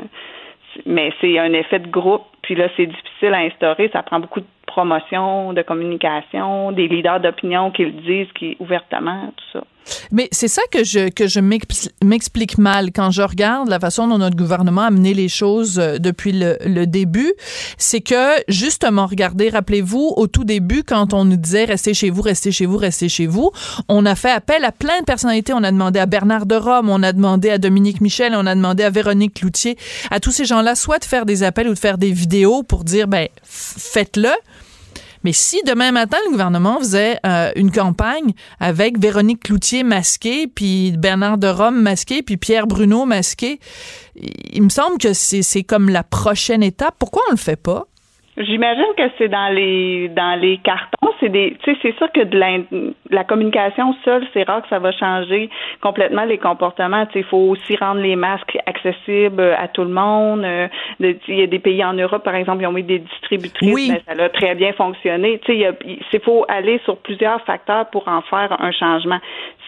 [0.85, 2.24] Mais c'est un effet de groupe.
[2.42, 3.88] Puis là, c'est difficile à instaurer.
[3.92, 9.32] Ça prend beaucoup de promotion, de communication, des leaders d'opinion qui le disent qui ouvertement,
[9.37, 9.64] tout ça.
[10.12, 14.18] Mais c'est ça que je, que je m'explique mal quand je regarde la façon dont
[14.18, 17.33] notre gouvernement a mené les choses euh, depuis le, début.
[17.79, 22.22] C'est que, justement, regardez, rappelez-vous, au tout début, quand on nous disait restez chez vous,
[22.22, 23.51] restez chez vous, restez chez vous,
[23.88, 25.53] on a fait appel à plein de personnalités.
[25.53, 28.55] On a demandé à Bernard de Rome, on a demandé à Dominique Michel, on a
[28.55, 29.77] demandé à Véronique Cloutier,
[30.11, 32.85] à tous ces gens-là, soit de faire des appels ou de faire des vidéos pour
[32.85, 34.31] dire, ben, faites-le.
[35.26, 40.92] Mais si demain matin, le gouvernement faisait euh, une campagne avec Véronique Cloutier masquée, puis
[40.96, 43.58] Bernard de Rome masqué, puis Pierre Bruno masqué,
[44.14, 46.94] il me semble que c'est comme la prochaine étape.
[47.00, 47.88] Pourquoi on le fait pas?
[48.38, 51.11] J'imagine que c'est dans les dans les cartons.
[51.20, 52.59] C'est des, tu sais, c'est sûr que de la,
[53.09, 55.49] la communication seule, c'est rare que ça va changer
[55.81, 57.07] complètement les comportements.
[57.07, 60.44] Tu sais, il faut aussi rendre les masques accessibles à tout le monde.
[60.44, 60.68] Euh,
[61.01, 63.90] il y a des pays en Europe, par exemple, ils ont mis des distributrices, oui.
[63.90, 65.38] mais ça a très bien fonctionné.
[65.46, 69.18] Tu sais, il faut aller sur plusieurs facteurs pour en faire un changement.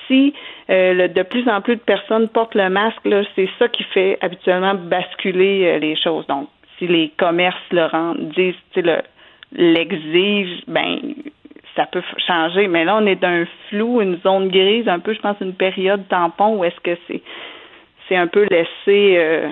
[0.07, 0.35] Si
[0.68, 4.18] euh, de plus en plus de personnes portent le masque, là, c'est ça qui fait
[4.20, 6.26] habituellement basculer euh, les choses.
[6.26, 9.02] Donc si les commerces le rendent, disent, le,
[9.52, 10.98] l'exigent, ben,
[11.76, 12.68] ça peut changer.
[12.68, 15.54] Mais là, on est dans un flou, une zone grise, un peu, je pense, une
[15.54, 17.22] période tampon où est-ce que c'est,
[18.08, 19.48] c'est un peu laissé euh,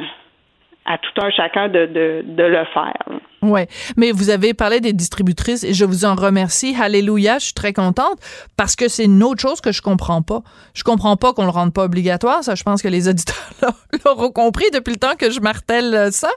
[0.85, 3.03] à tout un chacun de, de, de le faire.
[3.43, 3.61] Oui,
[3.97, 6.75] mais vous avez parlé des distributrices et je vous en remercie.
[6.81, 8.19] Alléluia, je suis très contente
[8.57, 10.43] parce que c'est une autre chose que je comprends pas.
[10.75, 13.37] Je comprends pas qu'on le rende pas obligatoire, ça je pense que les auditeurs
[14.05, 16.31] l'auront compris depuis le temps que je martèle euh, ça,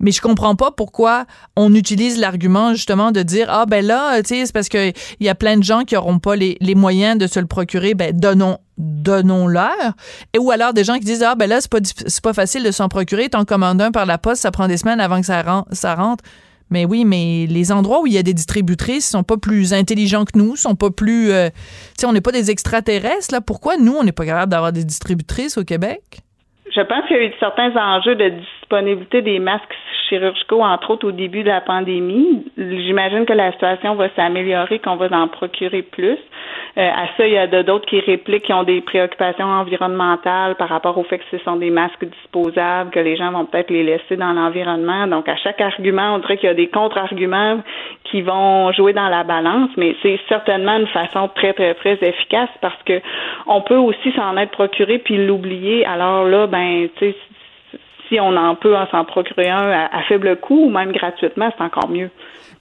[0.00, 1.24] mais je comprends pas pourquoi
[1.56, 5.26] on utilise l'argument justement de dire ah ben là, tu sais, c'est parce que il
[5.26, 7.94] y a plein de gens qui auront pas les, les moyens de se le procurer,
[7.94, 9.94] ben donnons donnons-leur.
[10.32, 12.64] Et ou alors des gens qui disent ah ben là c'est pas c'est pas facile
[12.64, 15.26] de s'en procurer, t'en commandes un par la poste, ça prend des semaines avant que
[15.26, 16.24] ça rentre, ça rentre.
[16.74, 20.24] Mais oui, mais les endroits où il y a des distributrices sont pas plus intelligents
[20.24, 21.30] que nous, sont pas plus.
[21.30, 23.40] Euh, tu sais, on n'est pas des extraterrestres, là.
[23.40, 26.22] Pourquoi nous, on n'est pas capable d'avoir des distributrices au Québec?
[26.70, 29.74] Je pense qu'il y a eu certains enjeux de disponibilité des masques
[30.08, 32.46] chirurgicaux, entre autres au début de la pandémie.
[32.56, 36.18] J'imagine que la situation va s'améliorer, qu'on va en procurer plus.
[36.76, 40.68] Euh, à ça, il y a d'autres qui répliquent, qui ont des préoccupations environnementales par
[40.68, 43.84] rapport au fait que ce sont des masques disposables, que les gens vont peut-être les
[43.84, 45.06] laisser dans l'environnement.
[45.06, 47.60] Donc, à chaque argument, on dirait qu'il y a des contre-arguments
[48.04, 52.50] qui vont jouer dans la balance, mais c'est certainement une façon très, très, très efficace
[52.60, 53.00] parce que
[53.46, 55.84] on peut aussi s'en être procuré puis l'oublier.
[55.86, 57.16] Alors là, ben, tu sais,
[58.08, 61.88] si on en peut s'en procurer un à, faible coût ou même gratuitement, c'est encore
[61.88, 62.10] mieux.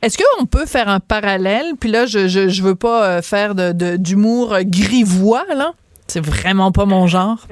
[0.02, 1.74] Est-ce qu'on peut faire un parallèle?
[1.80, 5.72] Puis là, je, je, veux pas euh, faire de, d'humour grivois, là.
[6.14, 7.48] C'est vraiment pas mon genre.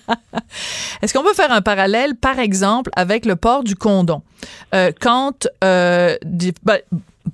[1.02, 4.20] Est-ce qu'on peut faire un parallèle, par exemple, avec le port du condom?
[4.74, 6.18] Euh, quand euh,
[6.62, 6.80] ben,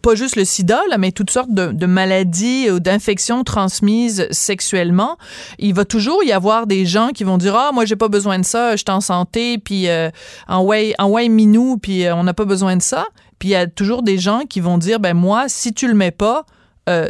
[0.01, 5.19] pas juste le sida, mais toutes sortes de, maladies ou d'infections transmises sexuellement,
[5.59, 8.39] il va toujours y avoir des gens qui vont dire ah moi j'ai pas besoin
[8.39, 10.09] de ça, je suis en santé, puis euh,
[10.47, 13.07] en way en minou, puis on n'a pas besoin de ça.
[13.41, 15.95] Puis il y a toujours des gens qui vont dire ben moi si tu le
[15.95, 16.47] mets pas,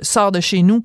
[0.01, 0.83] sors de chez nous.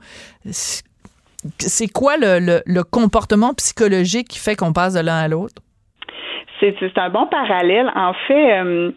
[1.60, 5.62] C'est quoi le, le comportement psychologique qui fait qu'on passe de l'un à l'autre?
[6.60, 7.90] C'est un bon parallèle.
[7.96, 8.94] En fait,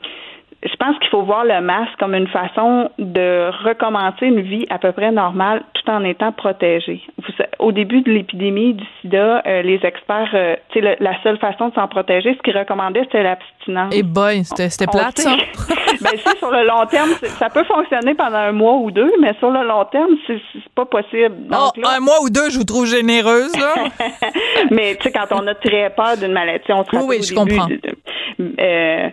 [0.65, 4.79] je pense qu'il faut voir le masque comme une façon de recommencer une vie à
[4.79, 7.03] peu près normale tout en étant protégé.
[7.59, 11.71] au début de l'épidémie du sida, euh, les experts, euh, tu sais, la seule façon
[11.71, 13.93] de s'en protéger, ce qu'ils recommandaient, c'était l'abstinence.
[13.93, 15.31] Et eh boy, c'était plate, ça.
[16.01, 19.35] ben, si, sur le long terme, ça peut fonctionner pendant un mois ou deux, mais
[19.41, 20.41] sur le long terme, c'est
[20.77, 21.35] pas possible.
[21.51, 23.75] oh, un mois ou deux, je vous trouve généreuse, là.
[24.71, 27.35] mais, tu sais, quand on a très peur d'une maladie, on se Oui, oui, je
[27.35, 27.69] comprends.
[28.61, 29.09] Euh,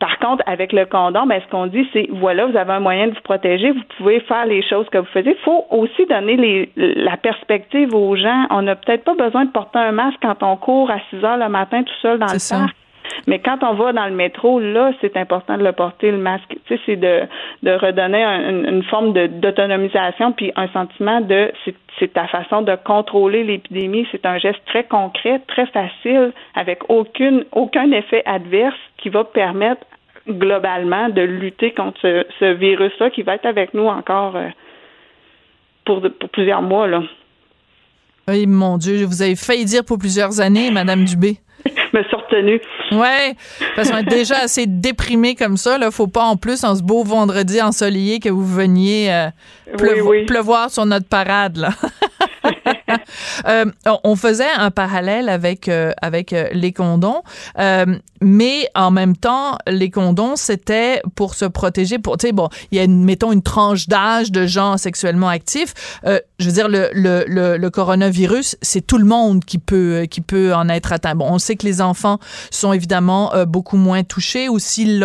[0.00, 3.08] par contre, avec le condom, ben, ce qu'on dit, c'est voilà, vous avez un moyen
[3.08, 5.36] de vous protéger, vous pouvez faire les choses que vous faisiez.
[5.38, 8.46] Il faut aussi donner les, la perspective aux gens.
[8.48, 11.36] On n'a peut-être pas besoin de porter un masque quand on court à 6 heures
[11.36, 12.74] le matin tout seul dans le parc.
[13.26, 16.56] Mais quand on va dans le métro, là, c'est important de le porter, le masque.
[16.66, 17.22] Tu sais, c'est de,
[17.62, 21.52] de redonner une, forme d'autonomisation, puis un sentiment de
[21.98, 24.06] c'est ta façon de contrôler l'épidémie.
[24.10, 29.84] C'est un geste très concret, très facile, avec aucune, aucun effet adverse qui va permettre
[30.28, 32.00] globalement de lutter contre
[32.38, 34.48] ce, virus-là qui va être avec nous encore euh,
[35.84, 36.86] pour, pour plusieurs mois.
[36.86, 37.02] Là.
[38.28, 41.38] Oui, mon Dieu, vous avez failli dire pour plusieurs années, Madame Dubé.
[41.92, 42.60] Je me suis retenue.
[42.92, 43.34] Ouais,
[43.76, 45.78] parce qu'on est déjà assez déprimé comme ça.
[45.78, 49.30] Là, faut pas en plus en ce beau vendredi ensoleillé que vous veniez euh,
[50.26, 51.70] pleuvoir sur notre parade là.
[53.46, 53.64] Euh,
[54.04, 57.22] on faisait un parallèle avec euh, avec euh, les condoms,
[58.20, 61.98] mais en même temps, les condoms c'était pour se protéger.
[61.98, 66.00] Pour tu sais bon, il y a mettons une tranche d'âge de gens sexuellement actifs.
[66.04, 70.54] je veux dire le, le, le, coronavirus, c'est tout le monde qui peut qui peut
[70.54, 71.14] en être atteint.
[71.14, 72.18] Bon, on sait que les enfants
[72.50, 75.00] sont évidemment beaucoup moins touchés ou s'ils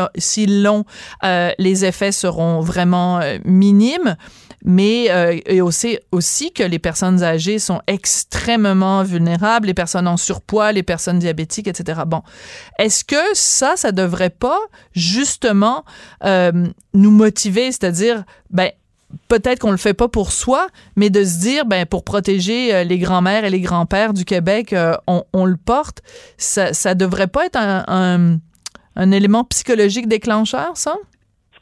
[0.63, 0.85] l'ont,
[1.23, 4.17] les effets seront vraiment minimes
[4.65, 10.17] mais euh, et aussi, aussi que les personnes âgées sont extrêmement vulnérables, les personnes en
[10.17, 12.01] surpoids, les personnes diabétiques, etc.
[12.07, 12.23] Bon,
[12.79, 14.59] est-ce que ça, ça devrait pas
[14.93, 15.85] justement
[16.23, 18.71] euh, nous motiver, c'est-à-dire, ben
[19.27, 22.83] peut-être qu'on le fait pas pour soi, mais de se dire, ben pour protéger euh,
[22.83, 26.01] les grands-mères et les grands-pères du Québec, euh, on, on, le porte.
[26.37, 28.39] Ça, ça devrait pas être un, un,
[28.95, 30.95] un élément psychologique déclencheur, ça?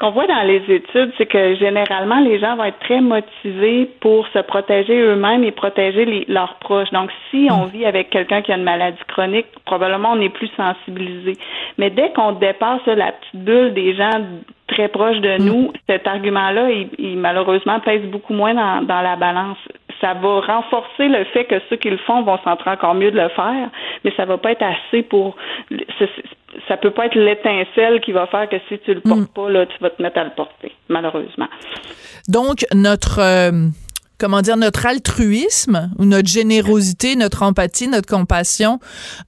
[0.04, 4.28] Qu'on voit dans les études, c'est que généralement, les gens vont être très motivés pour
[4.34, 6.92] se protéger eux-mêmes et protéger leurs proches.
[6.92, 7.70] Donc, si on mm.
[7.70, 11.38] vit avec quelqu'un qui a une maladie chronique, probablement on est plus sensibilisé.
[11.78, 14.12] Mais dès qu'on dépasse la petite bulle des gens
[14.68, 15.46] très proches de mm.
[15.46, 19.58] nous, cet argument-là, il, malheureusement pèse beaucoup moins dans, dans la balance
[20.02, 23.22] ça va renforcer le fait que ceux qui le font vont sentir encore mieux de
[23.22, 23.70] le faire,
[24.04, 25.38] mais ça va pas être assez pour
[26.68, 29.34] ça peut pas être l'étincelle qui va faire que si tu le portes mm.
[29.34, 31.48] pas, là, tu vas te mettre à le porter, malheureusement.
[32.28, 33.68] Donc, notre, euh,
[34.20, 38.80] comment dire, notre altruisme ou notre générosité, notre empathie, notre compassion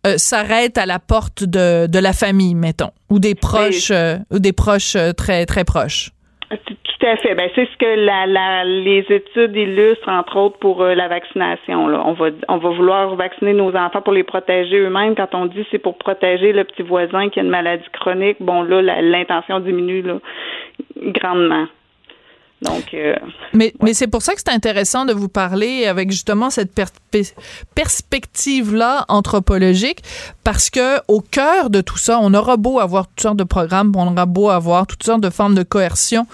[0.05, 4.39] euh, s'arrête à la porte de, de la famille, mettons, ou des proches, euh, ou
[4.39, 6.11] des proches très, très proches.
[7.05, 7.35] Tout à fait.
[7.35, 11.87] Ben, c'est ce que la, la, les études illustrent, entre autres, pour euh, la vaccination.
[11.87, 12.01] Là.
[12.03, 15.13] On, va, on va vouloir vacciner nos enfants pour les protéger eux-mêmes.
[15.15, 18.63] Quand on dit c'est pour protéger le petit voisin qui a une maladie chronique, bon,
[18.63, 20.15] là, l'intention diminue là,
[20.95, 21.67] grandement.
[22.63, 23.13] Donc, euh,
[23.53, 26.71] mais, mais c'est pour ça que c'est intéressant de vous parler avec justement cette
[27.75, 29.99] perspective-là anthropologique,
[30.43, 33.91] parce que au cœur de tout ça, on aura beau avoir toutes sortes de programmes,
[33.95, 36.25] on aura beau avoir toutes sortes de formes de coercion,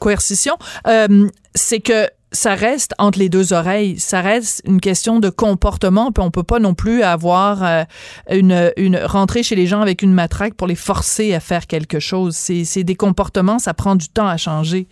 [0.00, 0.56] coercition,
[0.88, 3.98] euh, c'est que ça reste entre les deux oreilles.
[3.98, 6.12] Ça reste une question de comportement.
[6.12, 7.84] Puis on peut pas non plus avoir euh,
[8.30, 11.98] une, une rentrer chez les gens avec une matraque pour les forcer à faire quelque
[11.98, 12.36] chose.
[12.36, 14.88] C'est des comportements, ça prend du temps à changer.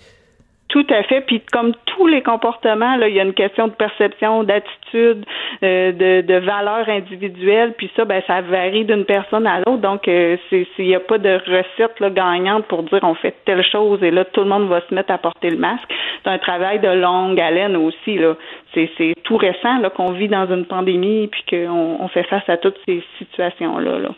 [0.68, 1.22] Tout à fait.
[1.22, 5.24] Puis comme tous les comportements, là, il y a une question de perception, d'attitude,
[5.62, 7.72] euh, de, de valeur individuelle.
[7.78, 9.78] Puis ça, ben, ça varie d'une personne à l'autre.
[9.78, 13.34] Donc, euh, c'est il n'y a pas de recette là, gagnante pour dire on fait
[13.46, 15.88] telle chose et là, tout le monde va se mettre à porter le masque.
[16.22, 18.18] C'est un travail de longue haleine aussi.
[18.18, 18.34] Là.
[18.74, 22.46] C'est, c'est tout récent là, qu'on vit dans une pandémie puis qu'on on fait face
[22.48, 23.98] à toutes ces situations-là.
[24.00, 24.10] Là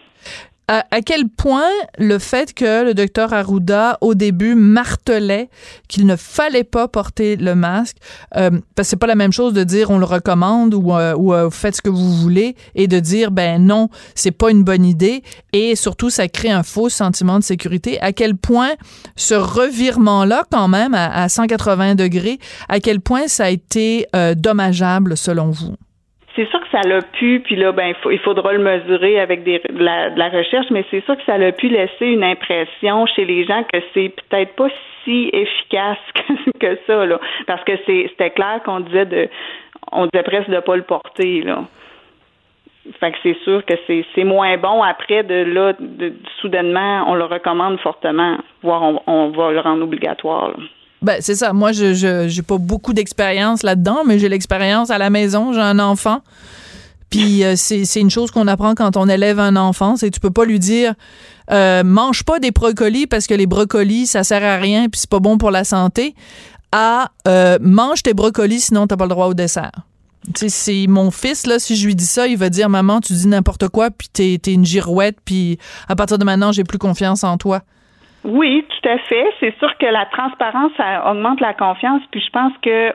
[0.70, 5.48] à, quel point le fait que le docteur Arruda, au début, martelait
[5.88, 7.96] qu'il ne fallait pas porter le masque,
[8.36, 11.14] euh, parce que c'est pas la même chose de dire on le recommande ou, euh,
[11.16, 14.62] ou euh, faites ce que vous voulez, et de dire ben non, c'est pas une
[14.62, 18.00] bonne idée, et surtout ça crée un faux sentiment de sécurité.
[18.00, 18.70] À quel point
[19.16, 24.06] ce revirement-là, quand même, à, à 180 degrés, à quel point ça a été
[24.36, 25.74] dommageable selon vous?
[26.40, 29.58] C'est sûr que ça l'a pu, puis là, ben, il faudra le mesurer avec des,
[29.58, 33.44] de, la, recherche, mais c'est sûr que ça l'a pu laisser une impression chez les
[33.44, 34.68] gens que c'est peut-être pas
[35.04, 35.98] si efficace
[36.60, 37.20] que, ça, là.
[37.46, 39.28] Parce que c'était clair qu'on disait de
[39.92, 41.64] on disait presque de pas le porter, là.
[42.98, 47.24] Fait que c'est sûr que c'est moins bon après de là, de, soudainement, on le
[47.24, 50.54] recommande fortement, voire on, on va le rendre obligatoire.
[51.02, 51.52] Ben, c'est ça.
[51.52, 55.52] Moi, je j'ai pas beaucoup d'expérience là-dedans, mais j'ai l'expérience à la maison.
[55.52, 56.22] J'ai un enfant.
[57.10, 60.30] Puis euh, c'est une chose qu'on apprend quand on élève un enfant, c'est tu peux
[60.30, 60.94] pas lui dire
[61.50, 65.10] euh, mange pas des brocolis parce que les brocolis ça sert à rien puis c'est
[65.10, 66.14] pas bon pour la santé.
[66.70, 69.72] À euh, mange tes brocolis sinon t'as pas le droit au dessert.
[70.34, 73.26] C'est mon fils là, si je lui dis ça, il va dire maman tu dis
[73.26, 75.58] n'importe quoi puis t'es es une girouette puis
[75.88, 77.62] à partir de maintenant j'ai plus confiance en toi.
[78.22, 79.26] Oui, tout à fait.
[79.40, 82.02] C'est sûr que la transparence ça augmente la confiance.
[82.10, 82.92] Puis je pense que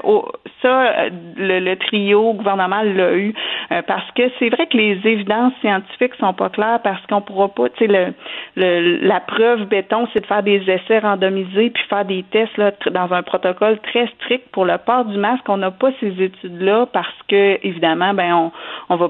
[0.61, 3.33] ça, le, trio gouvernemental l'a eu
[3.71, 7.47] euh, parce que c'est vrai que les évidences scientifiques sont pas claires parce qu'on pourra
[7.49, 7.69] pas.
[7.69, 8.13] Tu sais,
[8.55, 12.71] le, la preuve béton, c'est de faire des essais randomisés puis faire des tests là
[12.91, 15.49] dans un protocole très strict pour le port du masque.
[15.49, 18.51] On n'a pas ces études-là parce que évidemment, ben on,
[18.89, 19.09] on va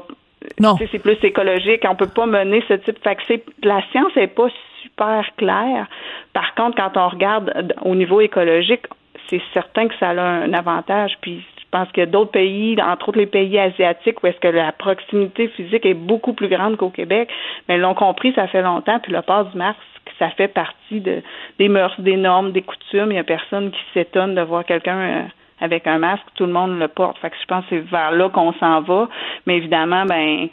[0.59, 0.75] non.
[0.91, 1.83] C'est plus écologique.
[1.87, 2.97] On peut pas mener ce type.
[3.03, 4.47] Fait que la science est pas
[4.81, 5.87] super clair.
[6.33, 8.85] Par contre, quand on regarde au niveau écologique,
[9.29, 11.17] c'est certain que ça a un avantage.
[11.21, 14.71] Puis je pense que d'autres pays, entre autres les pays asiatiques, où est-ce que la
[14.71, 17.29] proximité physique est beaucoup plus grande qu'au Québec,
[17.67, 18.99] mais l'ont compris, ça fait longtemps.
[18.99, 19.79] Puis le port du masque,
[20.19, 21.21] ça fait partie de,
[21.59, 23.07] des mœurs, des normes, des coutumes.
[23.07, 25.23] Il n'y a personne qui s'étonne de voir quelqu'un euh,
[25.59, 26.25] avec un masque.
[26.35, 27.17] Tout le monde le porte.
[27.19, 29.07] Fait que je pense que c'est vers là qu'on s'en va.
[29.45, 30.47] Mais évidemment, ben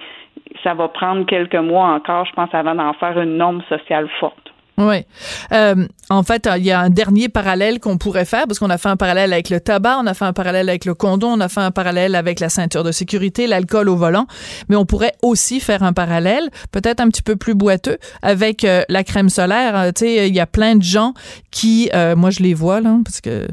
[0.63, 4.53] ça va prendre quelques mois encore, je pense, avant d'en faire une norme sociale forte.
[4.79, 5.05] Oui.
[5.53, 8.79] Euh, en fait, il y a un dernier parallèle qu'on pourrait faire, parce qu'on a
[8.79, 11.41] fait un parallèle avec le tabac, on a fait un parallèle avec le condom, on
[11.41, 14.27] a fait un parallèle avec la ceinture de sécurité, l'alcool au volant,
[14.69, 18.83] mais on pourrait aussi faire un parallèle, peut-être un petit peu plus boiteux, avec euh,
[18.89, 19.77] la crème solaire.
[19.77, 21.13] Euh, tu sais, il y a plein de gens
[21.51, 23.47] qui, moi je les vois là, parce que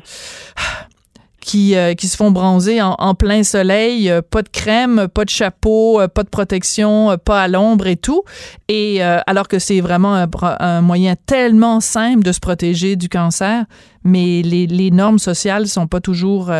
[1.39, 5.29] qui, euh, qui se font bronzer en, plein soleil, euh, pas de crème, pas de
[5.29, 8.23] chapeau, euh, pas de protection, pas à l'ombre et tout.
[8.67, 13.65] Et alors que c'est vraiment un, un, moyen tellement simple de se protéger du cancer,
[14.03, 16.51] mais les, les normes sociales sont pas toujours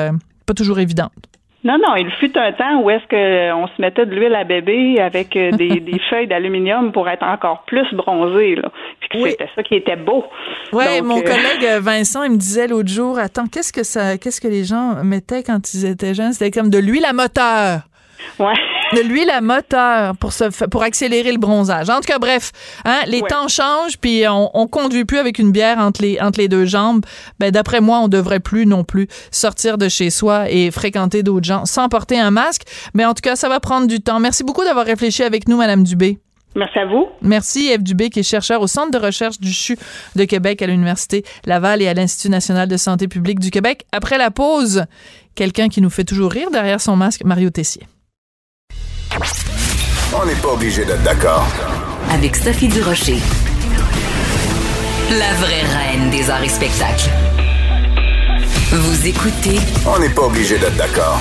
[0.46, 1.12] pas toujours évidentes.
[1.62, 5.00] Non, non, il fut un temps où est-ce qu'on se mettait de l'huile à bébé
[5.02, 8.72] avec euh, des, des feuilles d'aluminium pour être encore plus bronzé, là.
[9.10, 10.24] Puis c'était ça qui était beau.
[10.72, 14.18] Oui, mon euh, collègue euh, Vincent, il me disait l'autre jour, attends, qu'est-ce que ça,
[14.18, 16.32] qu'est-ce que les gens mettaient quand ils étaient jeunes?
[16.32, 17.89] C'était comme de l'huile à moteur.
[18.40, 18.54] Ouais.
[18.96, 21.90] De l'huile à moteur pour se pour accélérer le bronzage.
[21.90, 22.52] En tout cas, bref,
[22.86, 26.40] hein, les temps changent, puis on, on conduit plus avec une bière entre les entre
[26.40, 27.06] les deux jambes.
[27.40, 31.46] Ben d'après moi, on devrait plus non plus sortir de chez soi et fréquenter d'autres
[31.46, 32.64] gens sans porter un masque.
[32.94, 34.20] Mais en tout cas, ça va prendre du temps.
[34.20, 36.20] Merci beaucoup d'avoir réfléchi avec nous, Madame Dubé.
[36.56, 37.08] Merci à vous.
[37.22, 39.78] Merci, Eve Dubé, qui est chercheur au Centre de recherche du CHU
[40.16, 43.86] de Québec à l'Université Laval et à l'Institut national de santé publique du Québec.
[43.92, 44.86] Après la pause,
[45.36, 47.84] quelqu'un qui nous fait toujours rire derrière son masque, Mario Tessier.
[49.12, 51.48] On n'est pas obligé d'être d'accord.
[52.12, 53.18] Avec Sophie Durocher.
[55.10, 57.10] La vraie reine des arts et spectacles.
[58.72, 59.60] Vous écoutez.
[59.88, 61.20] On n'est pas obligé d'être d'accord.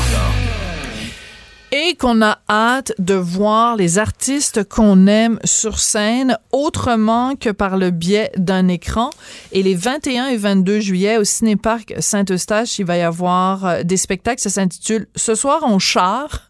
[1.73, 7.77] Et qu'on a hâte de voir les artistes qu'on aime sur scène autrement que par
[7.77, 9.11] le biais d'un écran.
[9.53, 13.97] Et les 21 et 22 juillet au Cinéparc Saint-Eustache, il va y avoir euh, des
[13.97, 14.41] spectacles.
[14.41, 16.48] Ça s'intitule Ce soir on char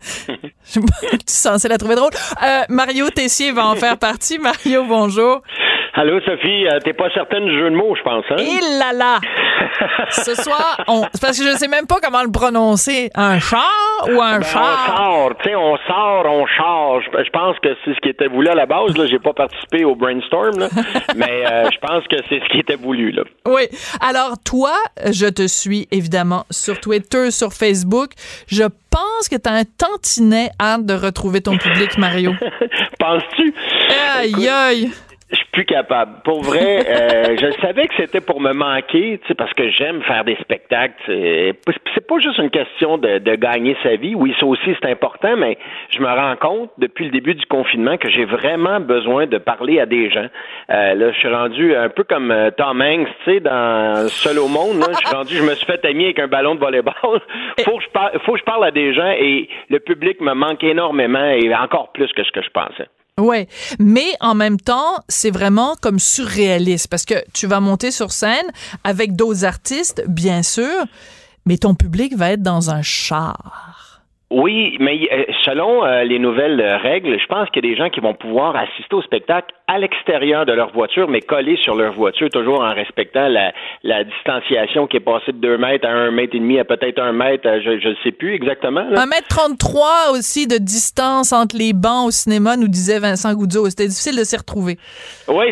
[0.72, 0.80] tu
[1.26, 2.12] censé la trouver drôle.
[2.42, 4.38] Euh, Mario Tessier va en faire partie.
[4.38, 5.42] Mario, bonjour.
[6.00, 8.36] Allô, Sophie, euh, t'es pas certaine du jeu de mots, je pense, hein?
[8.38, 9.18] Il là là!
[10.10, 13.10] Ce soir, on, parce que je sais même pas comment le prononcer.
[13.16, 14.94] Un char ou un Ben, char?
[14.94, 17.04] On sort, tu sais, on sort, on charge.
[17.12, 18.96] Je pense que c'est ce qui était voulu à la base.
[18.96, 20.68] Là, j'ai pas participé au brainstorm, là,
[21.16, 23.10] mais euh, je pense que c'est ce qui était voulu.
[23.10, 23.24] Là.
[23.48, 23.62] Oui.
[24.00, 28.10] Alors, toi, je te suis évidemment sur Twitter, sur Facebook.
[28.46, 32.34] Je pense que tu as un tantinet hâte de retrouver ton public, Mario.
[33.00, 33.52] Penses-tu?
[34.16, 34.92] Aïe, aïe.
[35.30, 36.22] Je suis plus capable.
[36.24, 40.02] Pour vrai, euh, je savais que c'était pour me manquer, tu sais, parce que j'aime
[40.02, 40.94] faire des spectacles.
[41.06, 44.14] C'est pas juste une question de, de gagner sa vie.
[44.14, 45.58] Oui, ça aussi c'est important, mais
[45.90, 49.80] je me rends compte depuis le début du confinement que j'ai vraiment besoin de parler
[49.80, 50.28] à des gens.
[50.70, 54.38] Euh, là, je suis rendu un peu comme euh, Tom Hanks, tu sais, dans Seul
[54.38, 54.78] au monde.
[54.78, 57.20] Là, je suis rendu, je me suis fait ami avec un ballon de volleyball.
[57.64, 60.32] faut que je parle, faut que je parle à des gens et le public me
[60.32, 62.86] manque énormément et encore plus que ce que je pensais.
[63.18, 63.48] Ouais,
[63.80, 68.46] mais en même temps, c'est vraiment comme surréaliste parce que tu vas monter sur scène
[68.84, 70.84] avec d'autres artistes, bien sûr,
[71.44, 74.02] mais ton public va être dans un char.
[74.30, 77.76] Oui, mais euh, selon euh, les nouvelles euh, règles, je pense qu'il y a des
[77.76, 81.74] gens qui vont pouvoir assister au spectacle à l'extérieur de leur voiture, mais collés sur
[81.76, 83.52] leur voiture, toujours en respectant la,
[83.82, 86.98] la distanciation qui est passée de 2 mètres à 1 mètre et demi à peut-être
[86.98, 88.84] 1 mètre, à- je ne sais plus exactement.
[88.88, 89.04] là.
[89.04, 93.68] 1m33 aussi de distance entre les bancs au cinéma, nous disait Vincent Goudzot.
[93.70, 94.76] C'était difficile de s'y retrouver.
[95.28, 95.44] Oui,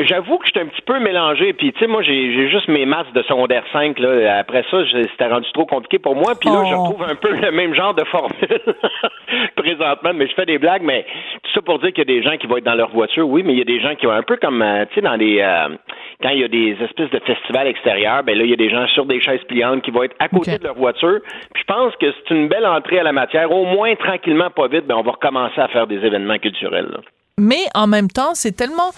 [0.00, 1.52] j'avoue que j'étais un petit peu mélangé.
[1.52, 3.98] Puis, tu sais, moi, j'ai juste mes maths de secondaire 5.
[3.98, 4.38] Là.
[4.38, 6.32] Après ça, c'était rendu trop compliqué pour moi.
[6.40, 6.84] Puis là, je Oh.
[6.84, 8.32] retrouve un peu le même genre de formule
[9.56, 10.12] présentement.
[10.14, 10.82] Mais je fais des blagues.
[10.82, 11.04] Mais
[11.42, 13.28] tout ça pour dire qu'il y a des gens qui vont être dans leur voiture,
[13.28, 15.00] oui, mais il y a des gens qui vont un peu comme, euh, tu sais,
[15.00, 15.40] dans les...
[15.40, 15.76] euh,
[16.22, 18.70] quand il y a des espèces de festivals extérieurs, ben là, il y a des
[18.70, 21.20] gens sur des chaises pliantes qui vont être à côté de leur voiture.
[21.54, 23.50] Puis je pense que c'est une belle entrée à la matière.
[23.50, 26.88] Au moins, tranquillement, pas vite, ben on va recommencer à faire des événements culturels.
[26.90, 26.98] là.
[27.38, 28.90] Mais en même temps, c'est tellement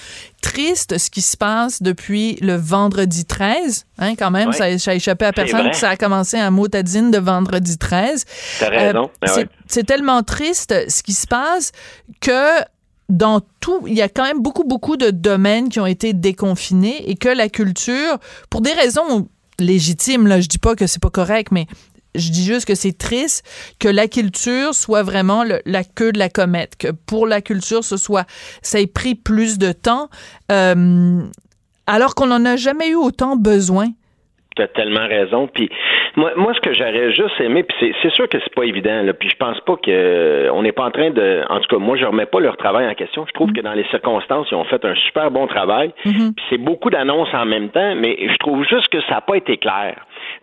[0.43, 3.85] triste ce qui se passe depuis le vendredi 13.
[3.99, 7.11] Hein, quand même, ça, ça a échappé à personne que ça a commencé un motadine
[7.11, 8.59] de vendredi 13.
[8.61, 9.11] T'as raison.
[9.21, 9.49] Ben c'est ouais.
[9.67, 11.73] c'est tellement triste ce qui se passe
[12.23, 12.63] que
[13.11, 17.11] dans tout, il y a quand même beaucoup, beaucoup de domaines qui ont été déconfinés
[17.11, 21.11] et que la culture, pour des raisons légitimes, là, je dis pas que c'est pas
[21.11, 21.67] correct, mais
[22.15, 23.45] je dis juste que c'est triste
[23.79, 27.97] que la culture soit vraiment la queue de la comète, que pour la culture, ce
[27.97, 28.27] soit,
[28.63, 30.09] ça ait pris plus de temps,
[30.51, 31.23] euh,
[31.87, 33.89] alors qu'on n'en a jamais eu autant besoin.
[34.57, 35.46] T'as tellement raison.
[35.46, 35.70] Puis
[36.16, 39.03] moi, moi, ce que j'aurais juste aimé, puis c'est, sûr que c'est pas évident.
[39.03, 41.44] Là, puis je pense pas que euh, on n'est pas en train de.
[41.48, 43.24] En tout cas, moi, je remets pas leur travail en question.
[43.28, 45.92] Je trouve que dans les circonstances, ils ont fait un super bon travail.
[46.03, 49.36] Puis c'est beaucoup d'annonces en même temps, mais je trouve juste que ça n'a pas
[49.36, 49.94] été clair.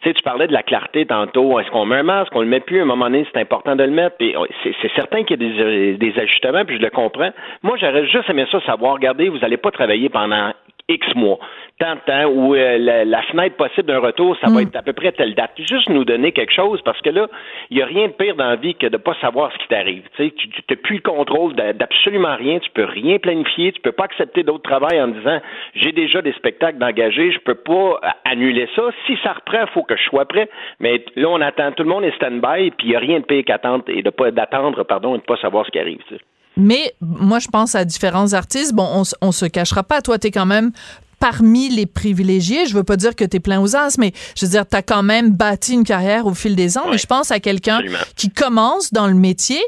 [0.01, 1.59] Tu sais, tu parlais de la clarté tantôt.
[1.59, 2.79] Est-ce qu'on met un masque, on le met plus?
[2.79, 4.15] À un moment donné, c'est important de le mettre.
[4.17, 4.33] Puis
[4.63, 7.31] c'est, c'est certain qu'il y a des, euh, des ajustements, puis je le comprends.
[7.63, 8.93] Moi, j'aurais juste aimé ça savoir.
[8.93, 10.53] Regardez, vous n'allez pas travailler pendant
[10.89, 11.37] X mois.
[11.79, 14.81] Tant de temps où euh, la, la fenêtre possible d'un retour, ça va être à
[14.81, 15.51] peu près telle date.
[15.57, 17.27] Juste nous donner quelque chose parce que là,
[17.69, 19.57] il n'y a rien de pire dans la vie que de ne pas savoir ce
[19.59, 20.03] qui t'arrive.
[20.15, 20.23] Tu
[20.69, 22.57] n'as plus le contrôle d'a- d'absolument rien.
[22.59, 23.71] Tu peux rien planifier.
[23.73, 25.39] Tu peux pas accepter d'autres travail en disant
[25.75, 28.83] j'ai déjà des spectacles d'engager, je peux pas euh, annuler ça.
[29.05, 30.49] Si ça reprend, il faut que je sois prêt.
[30.79, 31.71] Mais là, on attend.
[31.73, 34.09] Tout le monde est stand-by, puis il n'y a rien de pire qu'attendre et de
[34.09, 35.99] pas d'attendre, pardon, et de pas savoir ce qui arrive.
[36.07, 36.21] tu sais.
[36.57, 38.73] Mais moi, je pense à différents artistes.
[38.73, 40.01] Bon, on, on se cachera pas.
[40.01, 40.71] Toi, t'es quand même
[41.19, 42.65] parmi les privilégiés.
[42.67, 45.03] Je veux pas dire que t'es plein aux as, mais je veux dire, t'as quand
[45.03, 46.83] même bâti une carrière au fil des ans.
[46.91, 47.79] Mais je pense à quelqu'un
[48.15, 49.59] qui commence dans le métier.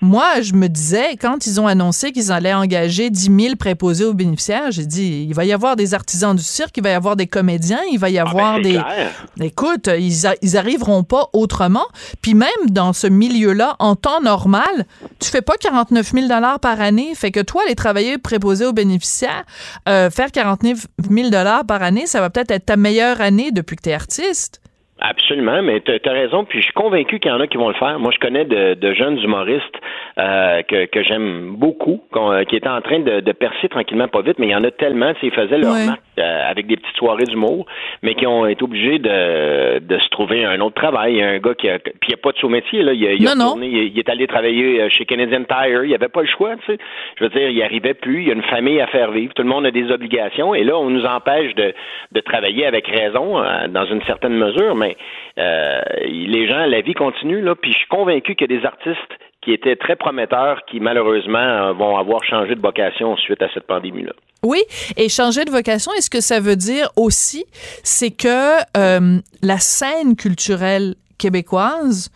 [0.00, 4.14] Moi, je me disais, quand ils ont annoncé qu'ils allaient engager 10 000 préposés aux
[4.14, 7.16] bénéficiaires, j'ai dit, il va y avoir des artisans du cirque, il va y avoir
[7.16, 8.72] des comédiens, il va y avoir c'est des...
[8.74, 9.10] clair.
[9.40, 11.86] Écoute, ils, a- ils arriveront pas autrement.
[12.22, 14.86] Puis même dans ce milieu-là, en temps normal,
[15.20, 16.26] tu fais pas 49 000
[16.60, 17.14] par année.
[17.14, 19.44] Fait que toi, les travailleurs préposés aux bénéficiaires,
[19.88, 21.28] euh, faire 49 000
[21.66, 24.60] par année, ça va peut-être être ta meilleure année depuis que tu es artiste.
[25.00, 27.68] Absolument, mais tu as raison, puis je suis convaincu qu'il y en a qui vont
[27.68, 28.00] le faire.
[28.00, 29.76] Moi, je connais de, de jeunes humoristes
[30.18, 34.22] euh, que, que j'aime beaucoup, euh, qui étaient en train de, de percer tranquillement, pas
[34.22, 35.86] vite, mais il y en a tellement, tu sais, ils faisaient leur Ouais.
[35.86, 37.66] marque euh, avec des petites soirées d'humour,
[38.02, 41.14] mais qui ont été obligés de, de se trouver un autre travail.
[41.14, 42.92] Il y a un gars qui a, puis il n'y a pas de sous-métier, là.
[42.92, 43.44] Il, a- il a Non, non.
[43.50, 45.84] retourné, il, est allé travailler euh, chez Canadian Tire.
[45.84, 46.78] Il n'y avait pas le choix, tu sais.
[47.18, 48.22] Je veux dire, il arrivait plus.
[48.22, 49.32] Il y a une famille à faire vivre.
[49.34, 50.54] Tout le monde a des obligations.
[50.54, 51.72] Et là, on nous empêche de,
[52.12, 54.74] de travailler avec raison, euh, dans une certaine mesure.
[54.74, 54.96] Mais
[55.38, 57.54] euh, les gens, la vie continue, là.
[57.54, 61.38] Puis je suis convaincu qu'il y a des artistes qui étaient très prometteurs, qui malheureusement
[61.38, 64.12] euh, vont avoir changé de vocation suite à cette pandémie-là.
[64.42, 64.62] Oui,
[64.96, 67.44] et changer de vocation, et ce que ça veut dire aussi,
[67.82, 72.10] c'est que euh, la scène culturelle québécoise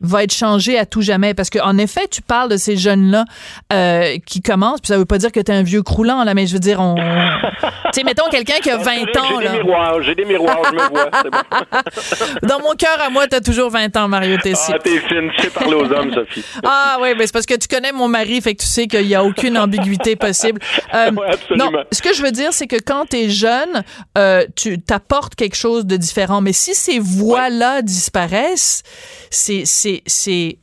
[0.00, 1.34] va être changé à tout jamais.
[1.34, 3.24] Parce qu'en effet, tu parles de ces jeunes-là
[3.72, 6.34] euh, qui commencent, puis ça veut pas dire que tu es un vieux croulant, là,
[6.34, 6.94] mais je veux dire, on...
[7.64, 8.82] tu sais, mettons quelqu'un qui a 20
[9.16, 11.10] ans, J'ai des miroirs, j'ai des miroirs, je me vois.
[11.10, 11.28] bon.
[12.48, 14.74] Dans mon cœur à moi, t'as toujours 20 ans, Mario Tessier.
[14.76, 16.44] Ah, t'es fine, tu sais parler aux hommes, Sophie.
[16.64, 19.06] Ah oui, mais c'est parce que tu connais mon mari, fait que tu sais qu'il
[19.06, 20.60] n'y a aucune ambiguïté possible.
[20.94, 21.70] Euh, Ouais, absolument.
[21.72, 23.82] non, ce que je veux dire, c'est que quand tu es jeune,
[24.16, 26.40] euh, tu t'apportes quelque chose de différent.
[26.40, 28.82] Mais si ces voix-là disparaissent,
[29.30, 29.64] c'est
[30.06, 30.58] c'est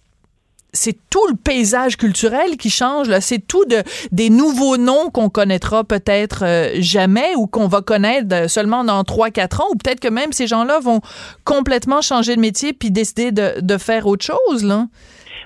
[0.74, 5.86] c'est tout le paysage culturel qui change c'est tout de des nouveaux noms qu'on connaîtra
[5.86, 10.02] peut-être euh, jamais ou qu'on va connaître euh, seulement dans 3 4 ans ou peut-être
[10.02, 11.00] que même ces gens-là vont
[11.46, 14.88] complètement changer de métier puis décider de, de faire autre chose là.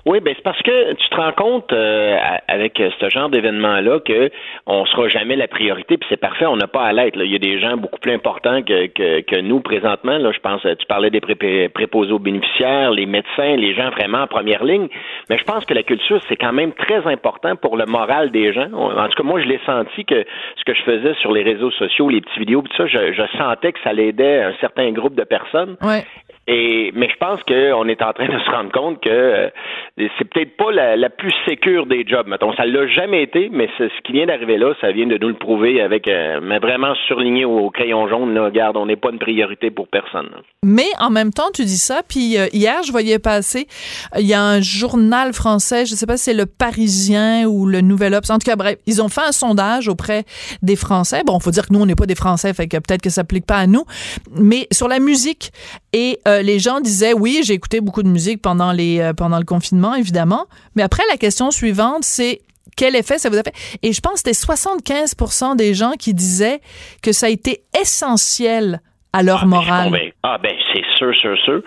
[0.05, 4.31] Oui, ben c'est parce que tu te rends compte euh, avec ce genre d'événement-là que
[4.65, 7.17] on sera jamais la priorité, puis c'est parfait, on n'a pas à l'être.
[7.21, 10.17] Il y a des gens beaucoup plus importants que, que, que nous présentement.
[10.17, 14.19] Là, je pense, tu parlais des pré- préposés aux bénéficiaires, les médecins, les gens vraiment
[14.19, 14.87] en première ligne.
[15.29, 18.53] Mais je pense que la culture, c'est quand même très important pour le moral des
[18.53, 18.71] gens.
[18.73, 20.25] En tout cas, moi, je l'ai senti que
[20.57, 23.37] ce que je faisais sur les réseaux sociaux, les petites vidéos, tout ça, je, je
[23.37, 25.75] sentais que ça l'aidait un certain groupe de personnes.
[25.81, 26.03] Ouais.
[26.49, 29.49] Mais je pense qu'on est en train de se rendre compte que euh,
[29.97, 32.27] c'est peut-être pas la, plus sécure des jobs.
[32.27, 35.29] Mettons, ça l'a jamais été, mais ce qui vient d'arriver là, ça vient de nous
[35.29, 38.33] le prouver avec, euh, vraiment surligné au, crayon jaune.
[38.33, 40.29] Là, regarde, on n'est pas une priorité pour personne.
[40.63, 43.67] Mais en même temps, tu dis ça, puis euh, hier, je voyais passer,
[44.15, 47.65] euh, il y a un journal français, je sais pas si c'est le Parisien ou
[47.65, 50.23] le Nouvel Obs, en tout cas, bref, ils ont fait un sondage auprès
[50.61, 51.21] des Français.
[51.25, 53.19] Bon, faut dire que nous, on n'est pas des Français, fait que peut-être que ça
[53.19, 53.83] s'applique pas à nous,
[54.31, 55.51] mais sur la musique.
[55.91, 59.37] Et euh, les gens disaient, oui, j'ai écouté beaucoup de musique pendant, les, euh, pendant
[59.37, 62.41] le confinement, évidemment, mais après, la question suivante, c'est
[62.75, 63.53] quel effet ça vous a fait?
[63.81, 66.61] Et je pense que c'était 75 des gens qui disaient
[67.01, 68.81] que ça a été essentiel
[69.13, 69.85] à leur morale.
[69.85, 71.61] Bon, ben, ah ben c'est sûr, sûr, sûr.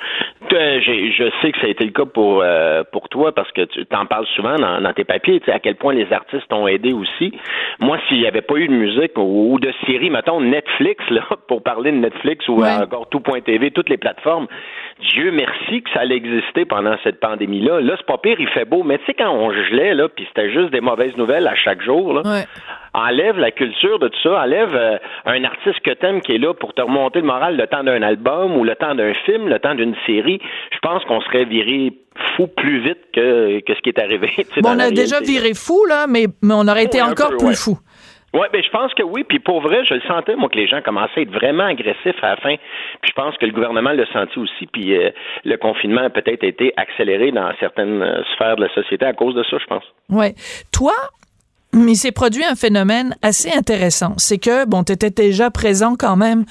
[0.52, 3.62] Euh, je sais que ça a été le cas pour euh, pour toi parce que
[3.62, 6.46] tu t'en parles souvent dans, dans tes papiers, tu sais, à quel point les artistes
[6.48, 7.32] t'ont aidé aussi.
[7.80, 11.22] Moi, s'il n'y avait pas eu de musique ou, ou de série, mettons Netflix, là,
[11.48, 12.68] pour parler de Netflix ou Ouais.
[12.68, 14.46] euh, encore tout.tv, toutes les plateformes,
[15.10, 17.80] Dieu merci que ça allait exister pendant cette pandémie-là.
[17.80, 20.24] Là, c'est pas pire, il fait beau, mais tu sais, quand on gelait, là, puis
[20.28, 22.44] c'était juste des mauvaises nouvelles à chaque jour, là, Ouais.
[22.94, 26.54] enlève la culture de tout ça, enlève euh, un artiste que t'aimes qui est là
[26.54, 29.58] pour te remonter le moral le temps d'un album ou le temps d'un film, le
[29.58, 30.40] temps d'une série.
[30.72, 31.92] Je pense qu'on serait viré
[32.36, 34.30] fou plus vite que, que ce qui est arrivé.
[34.62, 35.26] Bon, on a déjà là.
[35.26, 37.54] viré fou, là, mais, mais on aurait été Ouais, un encore peu, plus ouais.
[37.54, 37.78] fou.
[38.34, 39.24] Oui, ben je pense que oui.
[39.24, 42.22] Puis pour vrai, je le sentais, moi, que les gens commençaient à être vraiment agressifs
[42.22, 42.56] à la fin.
[43.00, 44.66] Puis je pense que le gouvernement l'a senti aussi.
[44.66, 45.10] Puis euh,
[45.44, 49.34] le confinement a peut-être été accéléré dans certaines euh, sphères de la société à cause
[49.34, 49.84] de ça, je pense.
[50.08, 50.34] Ouais.
[50.72, 50.94] Toi,
[51.74, 54.14] il s'est produit un phénomène assez intéressant.
[54.18, 56.44] C'est que, bon, tu étais déjà présent quand même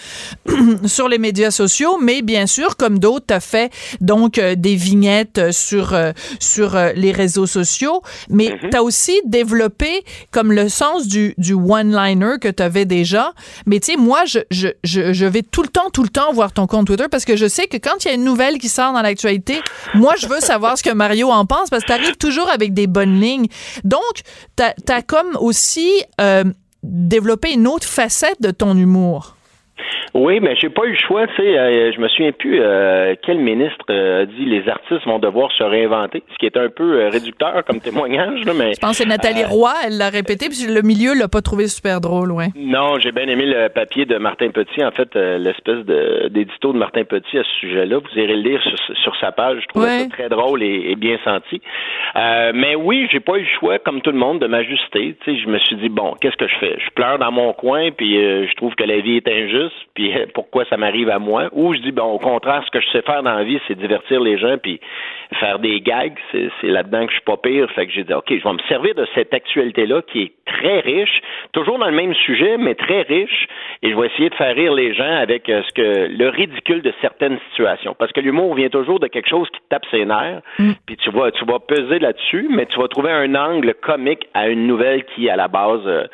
[0.86, 4.76] sur les médias sociaux, mais bien sûr, comme d'autres, tu as fait donc euh, des
[4.76, 10.52] vignettes euh, sur, euh, sur euh, les réseaux sociaux, mais tu as aussi développé comme
[10.52, 13.34] le sens du, du one-liner que tu avais déjà.
[13.66, 16.34] Mais tu sais, moi, je, je, je, je vais tout le temps, tout le temps
[16.34, 18.58] voir ton compte Twitter parce que je sais que quand il y a une nouvelle
[18.58, 19.62] qui sort dans l'actualité,
[19.94, 22.74] moi, je veux savoir ce que Mario en pense parce que tu arrives toujours avec
[22.74, 23.48] des bonnes lignes.
[23.84, 24.02] Donc,
[24.58, 26.46] tu as, comme aussi euh,
[26.84, 29.36] développé une autre facette de ton humour?
[30.14, 33.16] Oui, mais j'ai pas eu le choix, tu sais, euh, je me souviens plus euh,
[33.26, 36.68] quel ministre euh, a dit les artistes vont devoir se réinventer, ce qui est un
[36.70, 40.10] peu euh, réducteur comme témoignage, là, mais Je pense que c'est Nathalie Roy, elle l'a
[40.10, 42.48] répété, puis le milieu l'a pas trouvé super drôle, ouais.
[42.58, 44.84] Non, j'ai bien aimé le papier de Martin Petit.
[44.84, 45.86] En fait, l'espèce
[46.30, 47.98] d'édito de Martin Petit à ce sujet-là.
[48.00, 49.60] Vous irez le lire sur, sur sa page.
[49.62, 50.00] Je trouvais Ouais.
[50.04, 51.62] ça très drôle et, et bien senti.
[52.16, 55.16] Mais oui, j'ai pas eu le choix, comme tout le monde, de m'ajuster.
[55.24, 56.78] Tu sais, je me suis dit bon, qu'est-ce que je fais?
[56.86, 60.26] Je pleure dans mon coin, puis je trouve que la vie est injuste, puis euh,
[60.34, 61.50] pourquoi ça m'arrive à moi?
[61.52, 63.78] Ou je dis bon, au contraire, ce que je sais faire dans la vie, c'est
[63.78, 64.80] divertir les gens, puis
[65.40, 66.18] faire des gags.
[66.32, 67.70] C'est c'est là-dedans que je suis pas pire.
[67.72, 70.80] Fait que j'ai dit ok, je vais me servir de cette actualité-là qui est très
[70.80, 71.22] riche,
[71.54, 73.48] toujours dans le même sujet, mais très riche,
[73.82, 76.82] et je vais essayer de faire rire les gens avec euh, ce que le ridicule
[76.82, 77.96] de certaines situations.
[77.98, 80.42] Parce que l'humour vient toujours de quelque chose qui te tape ses nerfs,
[80.86, 84.50] puis tu vas, tu vas peser là-dessus, mais tu vas trouver un angle comique à
[84.50, 86.06] une nouvelle qui, à la base, euh,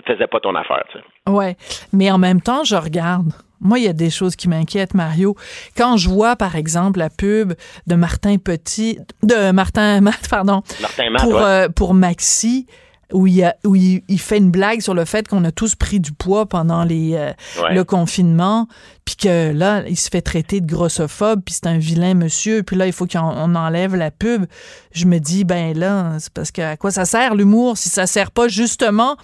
[0.00, 0.82] te faisait pas ton affaire.
[0.92, 1.30] tu sais.
[1.30, 1.56] Ouais,
[1.92, 3.32] mais en même temps, je regarde.
[3.60, 5.34] Moi, il y a des choses qui m'inquiètent, Mario.
[5.76, 7.54] Quand je vois, par exemple, la pub
[7.86, 11.40] de Martin Petit, de Martin Matt, pardon, Martin Matt, pour, ouais.
[11.42, 12.66] euh, pour Maxi,
[13.12, 15.52] où, il, y a, où il, il fait une blague sur le fait qu'on a
[15.52, 17.32] tous pris du poids pendant les, euh,
[17.62, 17.74] Ouais.
[17.74, 18.66] le confinement,
[19.06, 22.76] puis que là, il se fait traiter de grossophobe, puis c'est un vilain monsieur, puis
[22.76, 24.44] là, il faut qu'on on enlève la pub.
[24.92, 28.06] Je me dis, ben là, c'est parce que à quoi ça sert l'humour si ça
[28.06, 29.16] sert pas justement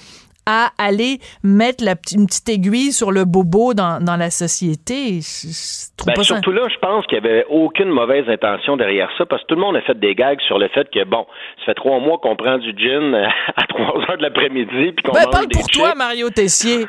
[0.51, 5.20] à aller mettre la, une petite aiguille sur le bobo dans, dans la société.
[5.20, 9.42] Je, ben, surtout là, je pense qu'il n'y avait aucune mauvaise intention derrière ça, parce
[9.42, 11.24] que tout le monde a fait des gags sur le fait que, bon,
[11.61, 13.14] ça fait trois mois qu'on prend du gin
[13.57, 16.86] à trois heures de l'après-midi, puis qu'on ben, mange parle des pour toi, Mario Tessier.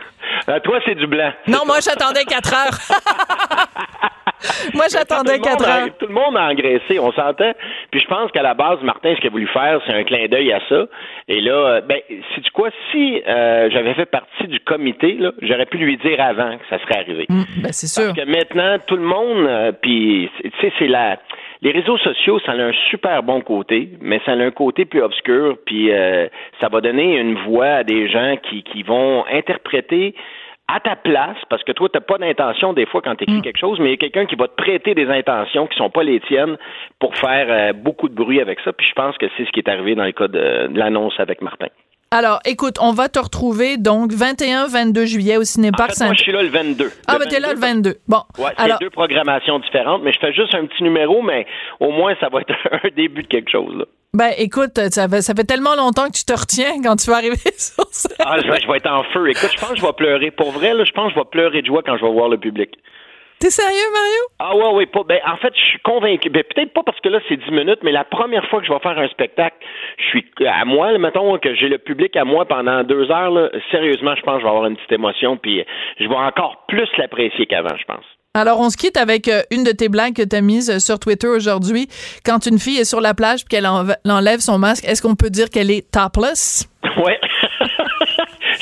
[0.50, 1.32] Euh, toi, c'est du blanc.
[1.48, 4.10] Non, moi, j'attendais quatre heures.
[4.74, 5.90] Moi, j'attendais quatre heures.
[6.00, 7.54] tout le monde a engraissé, on s'entend.
[7.92, 10.28] Puis je pense qu'à la base, Martin, ce qu'il a voulu faire, c'est un clin
[10.28, 10.86] d'œil à ça.
[11.28, 15.66] Et là, euh, ben, si tu quoi, si euh, j'avais fait partie du comité, j'aurais
[15.66, 17.26] pu lui dire avant que ça serait arrivé.
[17.30, 18.14] Mm, ben, c'est sûr.
[18.14, 21.18] Parce que maintenant, tout le monde, euh, puis tu sais, c'est la
[21.64, 25.04] les réseaux sociaux, ça a un super bon côté, mais ça a un côté plus
[25.04, 25.92] obscur, puis
[26.60, 30.16] ça va donner une voix à des gens qui, qui vont interpréter
[30.74, 33.38] à ta place, parce que toi, tu n'as pas d'intention des fois quand tu écris
[33.38, 33.42] Mm.
[33.42, 35.90] quelque chose, mais il y a quelqu'un qui va te prêter des intentions qui sont
[35.90, 36.58] pas les tiennes
[37.00, 38.72] pour faire euh, beaucoup de bruit avec ça.
[38.72, 41.20] Puis je pense que c'est ce qui est arrivé dans le cas de, de l'annonce
[41.20, 41.68] avec Martin.
[42.14, 46.06] Alors, écoute, on va te retrouver donc 21-22 juillet au En Cinéparc fait, Saint...
[46.08, 46.92] moi, je suis là le 22.
[47.08, 47.90] Ah, ben t'es là le 22.
[47.92, 48.00] 22.
[48.06, 51.46] Bon, Ouais, c'est alors, deux programmations différentes, mais je fais juste un petit numéro, mais
[51.80, 52.52] au moins, ça va être
[52.84, 53.74] un début de quelque chose.
[53.78, 53.86] Là.
[54.14, 57.16] ben écoute, ça fait, ça fait tellement longtemps que tu te retiens quand tu vas
[57.16, 58.12] arriver sur scène.
[58.20, 59.30] Ah, je vais, je vais être en feu.
[59.30, 60.32] Écoute, je pense que je vais pleurer.
[60.32, 62.28] Pour vrai, là, je pense que je vais pleurer de joie quand je vais voir
[62.28, 62.72] le public.
[63.42, 64.22] T'es sérieux, Mario?
[64.38, 65.02] Ah ouais, oui, pas.
[65.04, 66.30] Ben, en fait, je suis convaincu.
[66.30, 68.72] Ben, peut-être pas parce que là, c'est 10 minutes, mais la première fois que je
[68.72, 69.58] vais faire un spectacle,
[69.98, 73.32] je suis à moi, là, mettons que j'ai le public à moi pendant deux heures,
[73.32, 75.66] là, sérieusement, je pense que je vais avoir une petite émotion, puis
[76.00, 78.06] je vais encore plus l'apprécier qu'avant, je pense.
[78.36, 80.78] Alors, on se quitte avec euh, une de tes blagues que tu as mise euh,
[80.78, 81.88] sur Twitter aujourd'hui.
[82.24, 85.32] Quand une fille est sur la plage et qu'elle enlève son masque, est-ce qu'on peut
[85.32, 86.70] dire qu'elle est topless?
[86.98, 87.18] Ouais.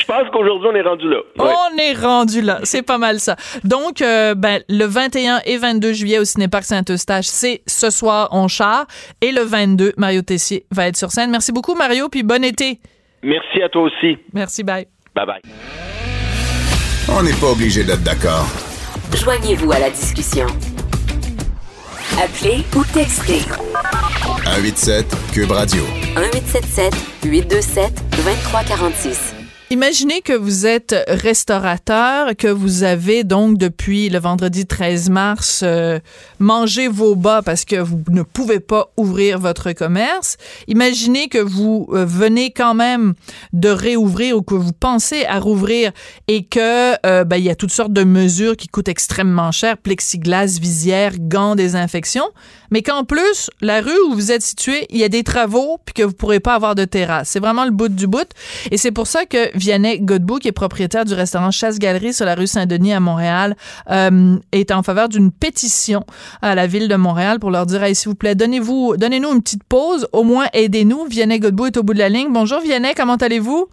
[0.10, 1.18] Je pense qu'aujourd'hui, on est rendu là.
[1.38, 1.53] Ouais.
[1.72, 2.60] On est rendu là.
[2.64, 3.36] C'est pas mal ça.
[3.64, 8.47] Donc, euh, ben, le 21 et 22 juillet au Cinéparc Saint-Eustache, c'est ce soir en
[8.47, 8.86] char.
[9.22, 11.30] Et le 22, Mario Tessier va être sur scène.
[11.30, 12.80] Merci beaucoup, Mario, puis bon été.
[13.22, 14.18] Merci à toi aussi.
[14.34, 14.88] Merci, bye.
[15.16, 15.41] Bye bye.
[17.10, 18.47] On n'est pas obligé d'être d'accord.
[19.16, 20.47] Joignez-vous à la discussion.
[22.22, 23.41] Appelez ou textez
[24.45, 25.84] 187 Cube Radio.
[26.16, 26.93] 1877
[27.24, 29.39] 827 2346.
[29.72, 35.99] Imaginez que vous êtes restaurateur, que vous avez donc depuis le vendredi 13 mars euh,
[36.39, 40.38] mangé vos bas parce que vous ne pouvez pas ouvrir votre commerce.
[40.67, 43.13] Imaginez que vous euh, venez quand même
[43.53, 45.91] de réouvrir ou que vous pensez à rouvrir
[46.28, 49.78] et que euh, ben, il y a toutes sortes de mesures qui coûtent extrêmement cher,
[49.78, 52.26] plexiglas, visière, gants, désinfection,
[52.72, 55.93] mais qu'en plus la rue où vous êtes situé, il y a des travaux puis
[55.93, 57.30] que vous pourrez pas avoir de terrasse.
[57.30, 58.30] C'est vraiment le bout du bout
[58.72, 62.36] et c'est pour ça que Vianney Godbout, qui est propriétaire du restaurant Chasse-Galerie sur la
[62.36, 63.55] rue Saint-Denis à Montréal,
[63.91, 66.01] euh, est en faveur d'une pétition
[66.41, 69.41] à la ville de Montréal pour leur dire, hey, s'il vous plaît, donnez-vous, donnez-nous une
[69.41, 71.05] petite pause, au moins aidez-nous.
[71.05, 72.32] Vianney Godbout est au bout de la ligne.
[72.32, 73.68] Bonjour Vianney, comment allez-vous?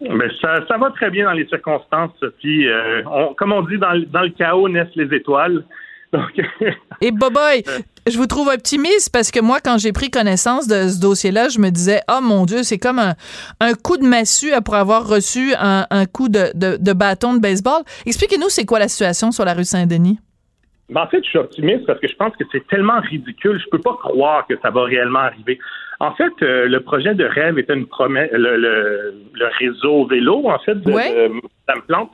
[0.00, 2.66] Ben, ça, va très bien dans les circonstances, Sophie.
[2.66, 3.02] Euh,
[3.38, 5.64] comme on dit, dans, dans le chaos naissent les étoiles.
[6.12, 6.30] Donc,
[7.00, 7.64] Et Boboy,
[8.06, 11.58] je vous trouve optimiste parce que moi, quand j'ai pris connaissance de ce dossier-là, je
[11.58, 13.14] me disais, oh mon Dieu, c'est comme un,
[13.60, 17.40] un coup de massue après avoir reçu un, un coup de, de- de bâton de
[17.40, 17.82] baseball.
[18.06, 20.18] Expliquez-nous, c'est quoi la situation sur la rue Saint-Denis?
[20.90, 23.58] ben, en fait, je suis optimiste parce que je pense que c'est tellement ridicule.
[23.64, 25.58] Je peux pas croire que ça va réellement arriver.
[26.00, 28.28] En fait, euh, le projet de rêve était une promesse.
[28.32, 31.28] Le, le- le réseau vélo, en fait, de, Ouais.
[31.30, 32.10] de Plante,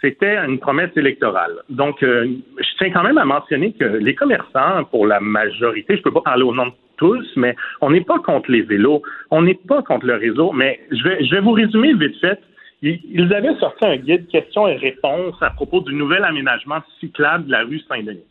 [0.00, 1.56] c'était une promesse électorale.
[1.68, 2.26] Donc, euh,
[2.58, 6.20] je tiens quand même à mentionner que les commerçants, pour la majorité, je peux pas
[6.20, 9.82] parler au nom de tous, mais on n'est pas contre les vélos, on n'est pas
[9.82, 12.40] contre le réseau, mais je vais, je vais vous résumer vite fait.
[12.82, 17.46] Ils ils avaient sorti un guide questions et réponses à propos du nouvel aménagement cyclable
[17.46, 18.22] de la rue Saint-Denis.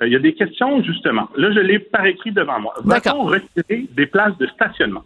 [0.00, 1.28] Euh, Il y a des questions, justement.
[1.36, 2.74] Là, je l'ai par écrit devant moi.
[2.84, 5.04] Va-t-on retirer des places de stationnement?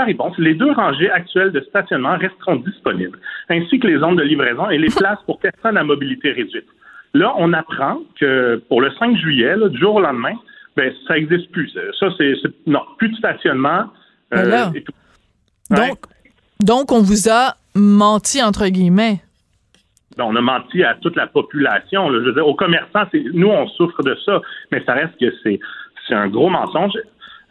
[0.00, 3.18] Sa réponse, les deux rangées actuelles de stationnement resteront disponibles,
[3.50, 6.64] ainsi que les zones de livraison et les places pour personnes à mobilité réduite.
[7.12, 10.32] Là, on apprend que pour le 5 juillet, là, du jour au lendemain,
[10.74, 11.70] ben, ça n'existe plus.
[11.98, 12.32] Ça, c'est,
[12.66, 13.80] non, plus de stationnement.
[14.32, 14.72] euh, Ben là.
[14.74, 14.92] et tout.
[15.68, 15.98] Donc,
[16.60, 19.20] donc, on vous a menti, entre guillemets.
[20.16, 22.08] Ben, on a menti à toute la population.
[22.08, 22.20] là.
[22.20, 24.40] Je veux dire, aux commerçants, nous, on souffre de ça,
[24.72, 26.92] mais ça reste que c'est un gros mensonge.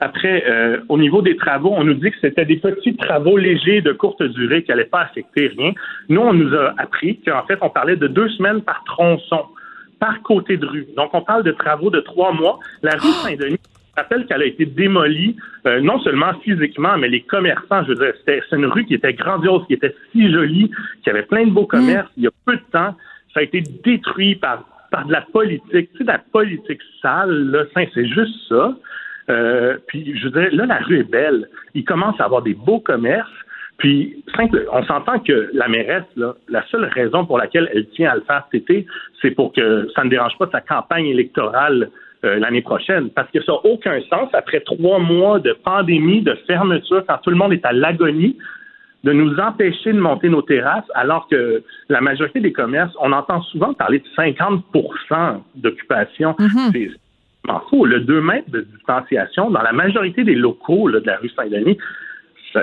[0.02, 3.82] Après, euh, au niveau des travaux, on nous dit que c'était des petits travaux légers
[3.82, 5.74] de courte durée qui n'allaient pas affecter rien.
[6.08, 9.42] Nous, on nous a appris qu'en fait, on parlait de deux semaines par tronçon,
[10.00, 10.88] par côté de rue.
[10.96, 12.60] Donc, on parle de travaux de trois mois.
[12.82, 15.36] La rue Saint-Denis, je rappelle qu'elle a été démolie,
[15.68, 19.14] euh, non seulement physiquement, mais les commerçants, je veux dire, c'est une rue qui était
[19.14, 20.72] grandiose, qui était si jolie,
[21.04, 22.10] qui avait plein de beaux commerces.
[22.16, 22.96] Il y a peu de temps,
[23.34, 25.92] ça a été détruit par, par de la politique.
[25.92, 28.74] Tu sais, de la politique sale, là, c'est juste ça.
[29.30, 31.48] Euh, puis, je veux dire, là, la rue est belle.
[31.74, 33.30] Il commence à avoir des beaux commerces.
[33.78, 38.12] Puis, simple, on s'entend que la mairesse, là, la seule raison pour laquelle elle tient
[38.12, 38.86] à le faire cet été,
[39.22, 41.90] c'est pour que ça ne dérange pas sa campagne électorale
[42.26, 43.10] euh, l'année prochaine.
[43.12, 47.30] Parce que ça n'a aucun sens, après trois mois de pandémie, de fermeture, quand tout
[47.30, 48.38] le monde est à l'agonie,
[49.06, 53.42] de nous empêcher de monter nos terrasses, alors que la majorité des commerces, on entend
[53.44, 56.36] souvent parler de 50% d'occupation.
[57.50, 57.86] C'est faux.
[57.86, 61.78] Le 2 mètres de distanciation, dans la majorité des locaux de la rue Saint-Denis,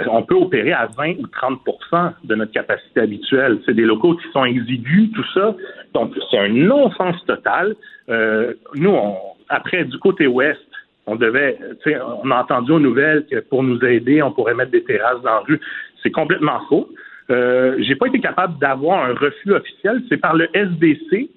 [0.09, 3.59] on peut opérer à 20 ou 30% de notre capacité habituelle.
[3.67, 5.55] C'est des locaux qui sont exigus, tout ça.
[5.95, 7.77] Donc, c'est un non-sens total.
[8.09, 8.97] Euh, nous,
[9.49, 10.61] après, du côté ouest,
[11.07, 11.59] on devait,
[12.25, 15.35] on a entendu aux nouvelles que pour nous aider, on pourrait mettre des terrasses dans
[15.35, 15.61] la rue.
[16.03, 16.89] C'est complètement faux.
[17.31, 20.03] Euh, j'ai pas été capable d'avoir un refus officiel.
[20.09, 21.29] C'est par le SDC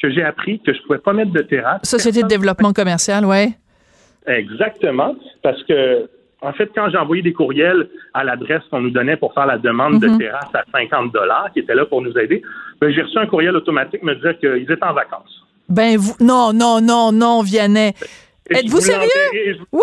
[0.00, 1.80] que j'ai appris que je pouvais pas mettre de terrasse.
[1.84, 3.50] Société de développement commercial, ouais.
[4.26, 6.08] Exactement, parce que
[6.40, 9.58] en fait, quand j'ai envoyé des courriels à l'adresse qu'on nous donnait pour faire la
[9.58, 10.18] demande de Mhm.
[10.18, 12.42] terrasse à 50 dollars, qui était là pour nous aider,
[12.80, 15.42] ben, j'ai reçu un courriel automatique me disant qu'ils étaient en vacances.
[15.68, 17.92] Ben, vous, non, non, non, non, Vianney.
[18.50, 19.58] Êtes-vous vous sérieux?
[19.72, 19.80] Oui!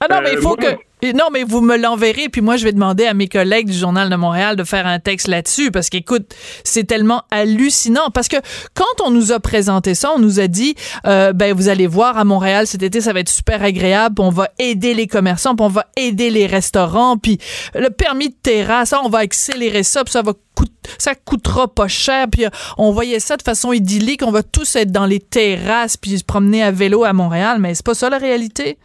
[0.00, 0.76] Ah non, mais il Euh, faut moi- que.
[1.14, 4.08] Non, mais vous me l'enverrez, puis moi, je vais demander à mes collègues du Journal
[4.08, 6.34] de Montréal de faire un texte là-dessus, parce qu'écoute,
[6.64, 8.10] c'est tellement hallucinant.
[8.12, 8.36] Parce que
[8.74, 10.74] quand on nous a présenté ça, on nous a dit,
[11.06, 14.24] euh, ben, vous allez voir, à Montréal, cet été, ça va être super agréable, puis
[14.26, 17.38] on va aider les commerçants, puis on va aider les restaurants, puis
[17.74, 21.88] le permis de terrasse, on va accélérer ça, puis ça va coûter ça coûtera pas
[21.88, 25.18] cher, puis euh, on voyait ça de façon idyllique, on va tous être dans les
[25.18, 28.78] terrasses, puis se promener à vélo à Montréal, mais c'est pas ça la réalité?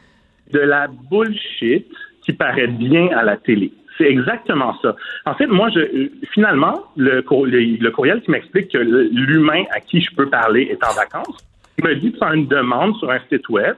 [0.54, 1.88] De la bullshit
[2.24, 3.72] qui paraît bien à la télé.
[3.98, 4.96] C'est exactement ça.
[5.26, 9.80] En fait, moi, je, finalement, le, cour- le, le courriel qui m'explique que l'humain à
[9.80, 11.38] qui je peux parler est en vacances
[11.84, 13.76] me dit de faire une demande sur un site web.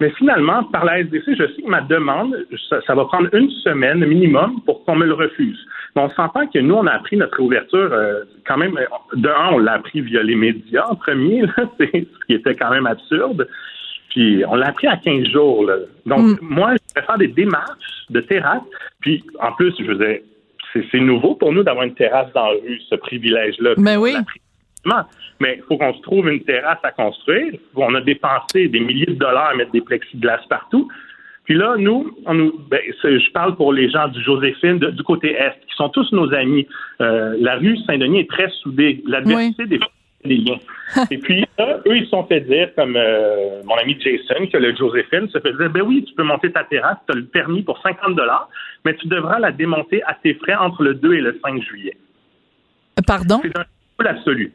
[0.00, 2.36] Mais finalement, par la SDC, je sais que ma demande,
[2.68, 5.58] ça, va prendre une semaine minimum pour qu'on me le refuse.
[5.94, 8.76] Mais on s'entend que nous, on a appris notre ouverture euh, quand même.
[8.76, 11.42] euh, De un, on l'a appris via les médias en premier,
[11.78, 11.84] ce
[12.26, 13.46] qui était quand même absurde.
[14.12, 15.64] Puis on l'a appris à 15 jours.
[15.64, 15.76] Là.
[16.06, 18.62] Donc, moi, je vais faire des démarches de terrasse.
[19.00, 20.18] Puis, en plus, je dire,
[20.72, 23.74] c'est, nouveau pour nous d'avoir une terrasse dans la rue, ce privilège-là.
[23.78, 24.12] Ben oui.
[24.12, 24.40] Pris
[24.84, 25.08] rapidement.
[25.40, 27.54] Mais il faut qu'on se trouve une terrasse à construire.
[27.74, 30.88] On a dépensé des milliers de dollars à mettre des plexiglas partout.
[31.44, 35.02] Puis là, nous, on nous ben, je parle pour les gens du Joséphine, de- du
[35.02, 36.66] côté Est, qui sont tous nos amis.
[37.00, 39.02] Euh, la rue Saint-Denis est très soudée.
[39.06, 39.80] L'adversité des
[40.24, 40.58] liens.
[41.10, 44.58] Et puis, là, eux, ils se sont fait dire, comme euh, mon ami Jason, que
[44.58, 47.24] le Joséphine se fait dire, ben oui, tu peux monter ta terrasse, tu as le
[47.24, 48.48] permis pour 50 dollars,
[48.84, 51.96] mais tu devras la démonter à tes frais entre le 2 et le 5 juillet.
[53.06, 53.40] Pardon?
[53.42, 53.64] C'est un
[53.96, 54.52] peu l'absolu.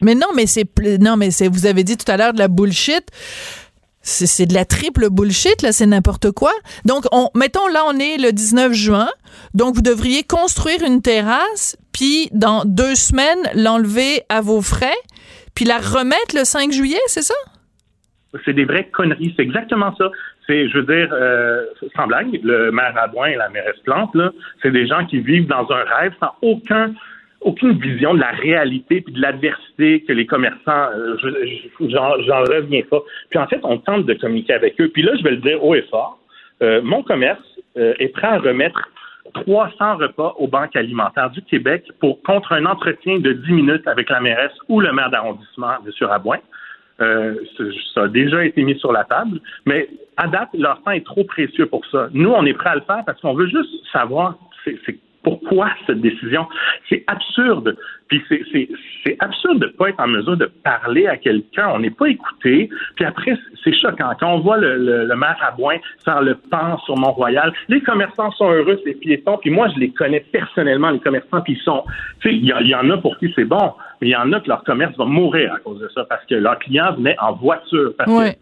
[0.00, 0.66] Mais non, mais c'est
[1.00, 3.04] non, mais c'est vous avez dit tout à l'heure de la bullshit.
[4.00, 6.52] C'est c'est de la triple bullshit là, c'est n'importe quoi.
[6.84, 9.08] Donc on mettons là on est le 19 juin.
[9.54, 14.96] Donc vous devriez construire une terrasse puis dans deux semaines l'enlever à vos frais
[15.54, 17.34] puis la remettre le 5 juillet, c'est ça?
[18.44, 19.32] C'est des vraies conneries.
[19.36, 20.10] C'est exactement ça.
[20.46, 21.64] C'est, je veux dire, euh,
[21.96, 24.30] sans blague, le maire Rabouin et la mairesse Plante, là,
[24.62, 26.94] c'est des gens qui vivent dans un rêve sans aucun,
[27.40, 31.28] aucune vision de la réalité puis de l'adversité que les commerçants, euh, je-
[31.80, 33.00] je- j'en, reviens pas.
[33.30, 34.88] Puis en fait, on tente de communiquer avec eux.
[34.92, 36.20] Puis là, je vais le dire haut et fort.
[36.62, 37.42] Euh, mon commerce
[37.76, 38.88] est prêt à remettre
[39.32, 44.10] 300 repas aux banques alimentaires du Québec pour contre un entretien de 10 minutes avec
[44.10, 46.06] la mairesse ou le maire d'arrondissement, M.
[46.06, 46.38] Rabouin.
[47.00, 47.36] Euh,
[47.94, 51.22] ça a déjà été mis sur la table, mais à date, leur temps est trop
[51.22, 52.08] précieux pour ça.
[52.12, 56.00] Nous, on est prêt à le faire parce qu'on veut juste savoir c'est pourquoi cette
[56.00, 56.46] décision?
[56.88, 57.76] C'est absurde.
[58.08, 58.68] Puis c'est- c'est
[59.04, 61.68] c'est absurde de ne pas être en mesure de parler à quelqu'un.
[61.74, 62.68] On n'est pas écouté.
[62.96, 64.10] Puis après, c'est choquant.
[64.18, 68.30] Quand on voit le, le, le maire Rabouin faire le pan sur Mont-Royal, les commerçants
[68.32, 69.38] sont heureux, ces piétons.
[69.38, 71.40] Puis moi, je les connais personnellement, les commerçants.
[71.42, 71.84] Puis ils sont...
[72.20, 74.40] Tu sais, il y, en a pour qui c'est bon, mais il y en a
[74.40, 77.32] que leur commerce va mourir à cause de ça parce que leurs clients venaient en
[77.34, 77.92] voiture.
[77.98, 78.34] Parce Ouais.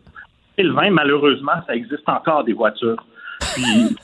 [0.59, 3.05] que 2020, malheureusement, ça existe encore des voitures.
[3.55, 3.97] Puis,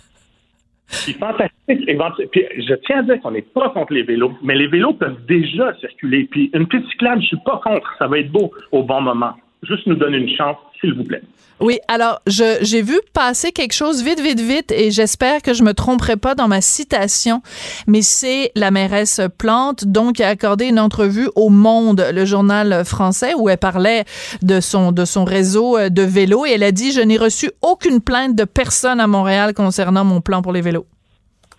[1.04, 1.52] puis fantastique.
[1.66, 5.24] Puis je tiens à dire qu'on n'est pas contre les vélos, mais les vélos peuvent
[5.26, 6.28] déjà circuler.
[6.30, 7.94] Puis une petite cyclable, je suis pas contre.
[7.98, 9.34] Ça va être beau au bon moment.
[9.62, 11.22] Juste nous donner une chance, s'il vous plaît.
[11.60, 15.74] Oui, alors j'ai vu passer quelque chose vite vite vite et j'espère que je me
[15.74, 17.40] tromperai pas dans ma citation,
[17.86, 22.84] mais c'est la mairesse Plante donc qui a accordé une entrevue au Monde, le journal
[22.84, 24.02] français où elle parlait
[24.42, 27.50] de son de son réseau euh, de vélos et elle a dit je n'ai reçu
[27.62, 30.86] aucune plainte de personne à Montréal concernant mon plan pour les vélos.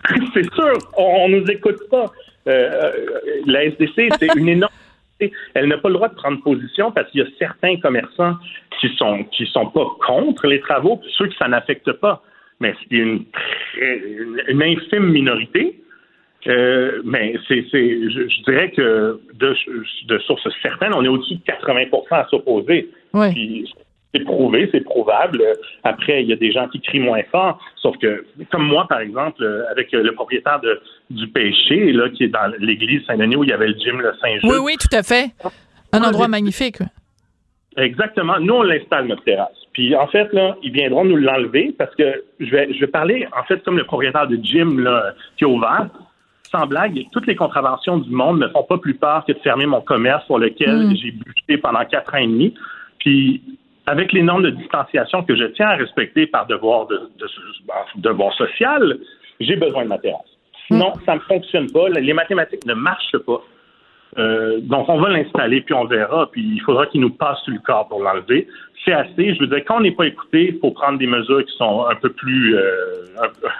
[0.34, 2.12] c'est sûr, on, on nous écoute pas.
[2.46, 2.92] Euh, euh,
[3.46, 4.72] la SDC, c'est une énorme.
[5.20, 8.36] Elle n'a pas le droit de prendre position parce qu'il y a certains commerçants
[8.80, 12.22] qui sont qui sont pas contre les travaux, puis ceux que ça n'affecte pas.
[12.60, 13.24] mais c'est une,
[14.48, 15.80] une, infime minorité.
[16.46, 19.56] Euh, mais c'est, je, dirais que de,
[20.06, 22.90] de sources certaines, on est au-dessus de 80% à s'opposer.
[23.14, 23.64] Oui.
[24.14, 25.42] C'est prouvé, c'est prouvable.
[25.82, 27.58] Après, il y a des gens qui crient moins fort.
[27.76, 32.28] Sauf que, comme moi, par exemple, avec le propriétaire de, du péché, là, qui est
[32.28, 34.48] dans l'église Saint-Denis où il y avait le gym le Saint-Jean.
[34.48, 35.32] Oui, oui, tout à fait.
[35.92, 36.78] Un endroit magnifique.
[37.76, 38.38] Exactement.
[38.38, 39.56] Nous, on l'installe, notre terrasse.
[39.72, 43.26] Puis, en fait, là, ils viendront nous l'enlever parce que je vais, je vais parler,
[43.36, 45.88] en fait, comme le propriétaire de gym là, qui est ouvert.
[46.52, 49.66] Sans blague, toutes les contraventions du monde ne font pas plus peur que de fermer
[49.66, 50.96] mon commerce pour lequel mm.
[50.96, 52.54] j'ai buté pendant quatre ans et demi.
[53.00, 53.42] Puis,
[53.86, 57.10] avec les normes de distanciation que je tiens à respecter par devoir de,
[57.96, 58.98] devoir social,
[59.40, 60.22] j'ai besoin de ma terrasse.
[60.66, 61.00] Sinon, mm.
[61.04, 61.88] ça ne fonctionne pas.
[61.88, 63.42] Les mathématiques ne marchent pas.
[64.16, 66.30] Euh, donc, on va l'installer, puis on verra.
[66.30, 68.46] Puis, il faudra qu'il nous passe sur le corps pour l'enlever.
[68.84, 69.34] C'est assez.
[69.34, 71.86] Je veux dire, quand on n'est pas écouté, il faut prendre des mesures qui sont
[71.86, 73.06] un peu plus, euh,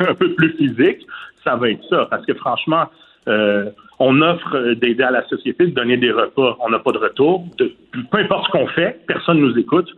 [0.00, 1.06] un, peu plus physiques.
[1.42, 2.06] Ça va être ça.
[2.08, 2.84] Parce que franchement,
[3.28, 6.56] euh, on offre d'aider à la société, de donner des repas.
[6.60, 7.44] On n'a pas de retour.
[7.58, 7.72] De,
[8.10, 9.90] peu importe ce qu'on fait, personne ne nous écoute.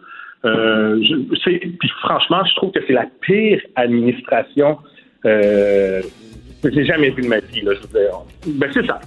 [0.47, 4.78] Euh, puis franchement, je trouve que c'est la pire administration
[5.24, 6.03] euh,
[6.62, 7.62] que j'ai jamais vue de ma vie.
[7.62, 8.20] Là, je veux dire.
[8.47, 9.01] Ben, c'est ça.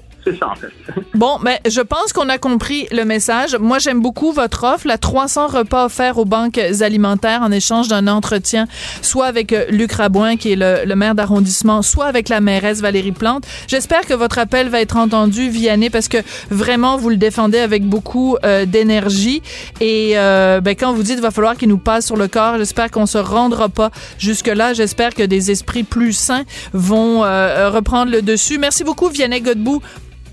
[1.15, 3.55] Bon, mais je pense qu'on a compris le message.
[3.59, 8.07] Moi, j'aime beaucoup votre offre, la 300 repas offerts aux banques alimentaires en échange d'un
[8.07, 8.67] entretien,
[9.01, 13.11] soit avec euh, Luc Rabouin, qui est le, maire d'arrondissement, soit avec la mairesse Valérie
[13.11, 13.45] Plante.
[13.67, 16.17] J'espère que votre appel va être entendu, Vianney, parce que
[16.49, 19.41] vraiment, vous le défendez avec beaucoup euh, d'énergie.
[19.81, 22.57] Et euh, ben, quand vous dites qu'il va falloir qu'il nous passe sur le corps,
[22.57, 24.73] j'espère qu'on se rendra pas jusque-là.
[24.73, 26.43] J'espère que des esprits plus sains
[26.73, 28.57] vont reprendre le dessus.
[28.57, 29.81] Merci beaucoup, Vianney Godbout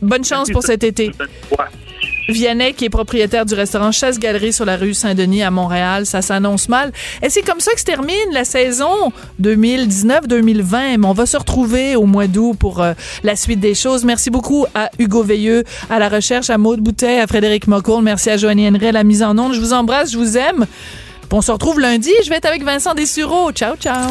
[0.03, 1.12] Bonne chance pour cet été.
[2.28, 6.68] Vianney, qui est propriétaire du restaurant Chasse-Galerie sur la rue Saint-Denis à Montréal, ça s'annonce
[6.68, 6.92] mal.
[7.22, 10.99] Et c'est comme ça que se termine la saison 2019-2020.
[10.99, 14.05] Mais on va se retrouver au mois d'août pour euh, la suite des choses.
[14.05, 18.03] Merci beaucoup à Hugo Veilleux, à la recherche, à Maude Boutet, à Frédéric Mocoul.
[18.03, 19.55] Merci à Joanie Henry à la mise en onde.
[19.55, 20.66] Je vous embrasse, je vous aime.
[21.32, 22.11] on se retrouve lundi.
[22.24, 23.53] Je vais être avec Vincent Dessureau.
[23.53, 24.11] Ciao, ciao.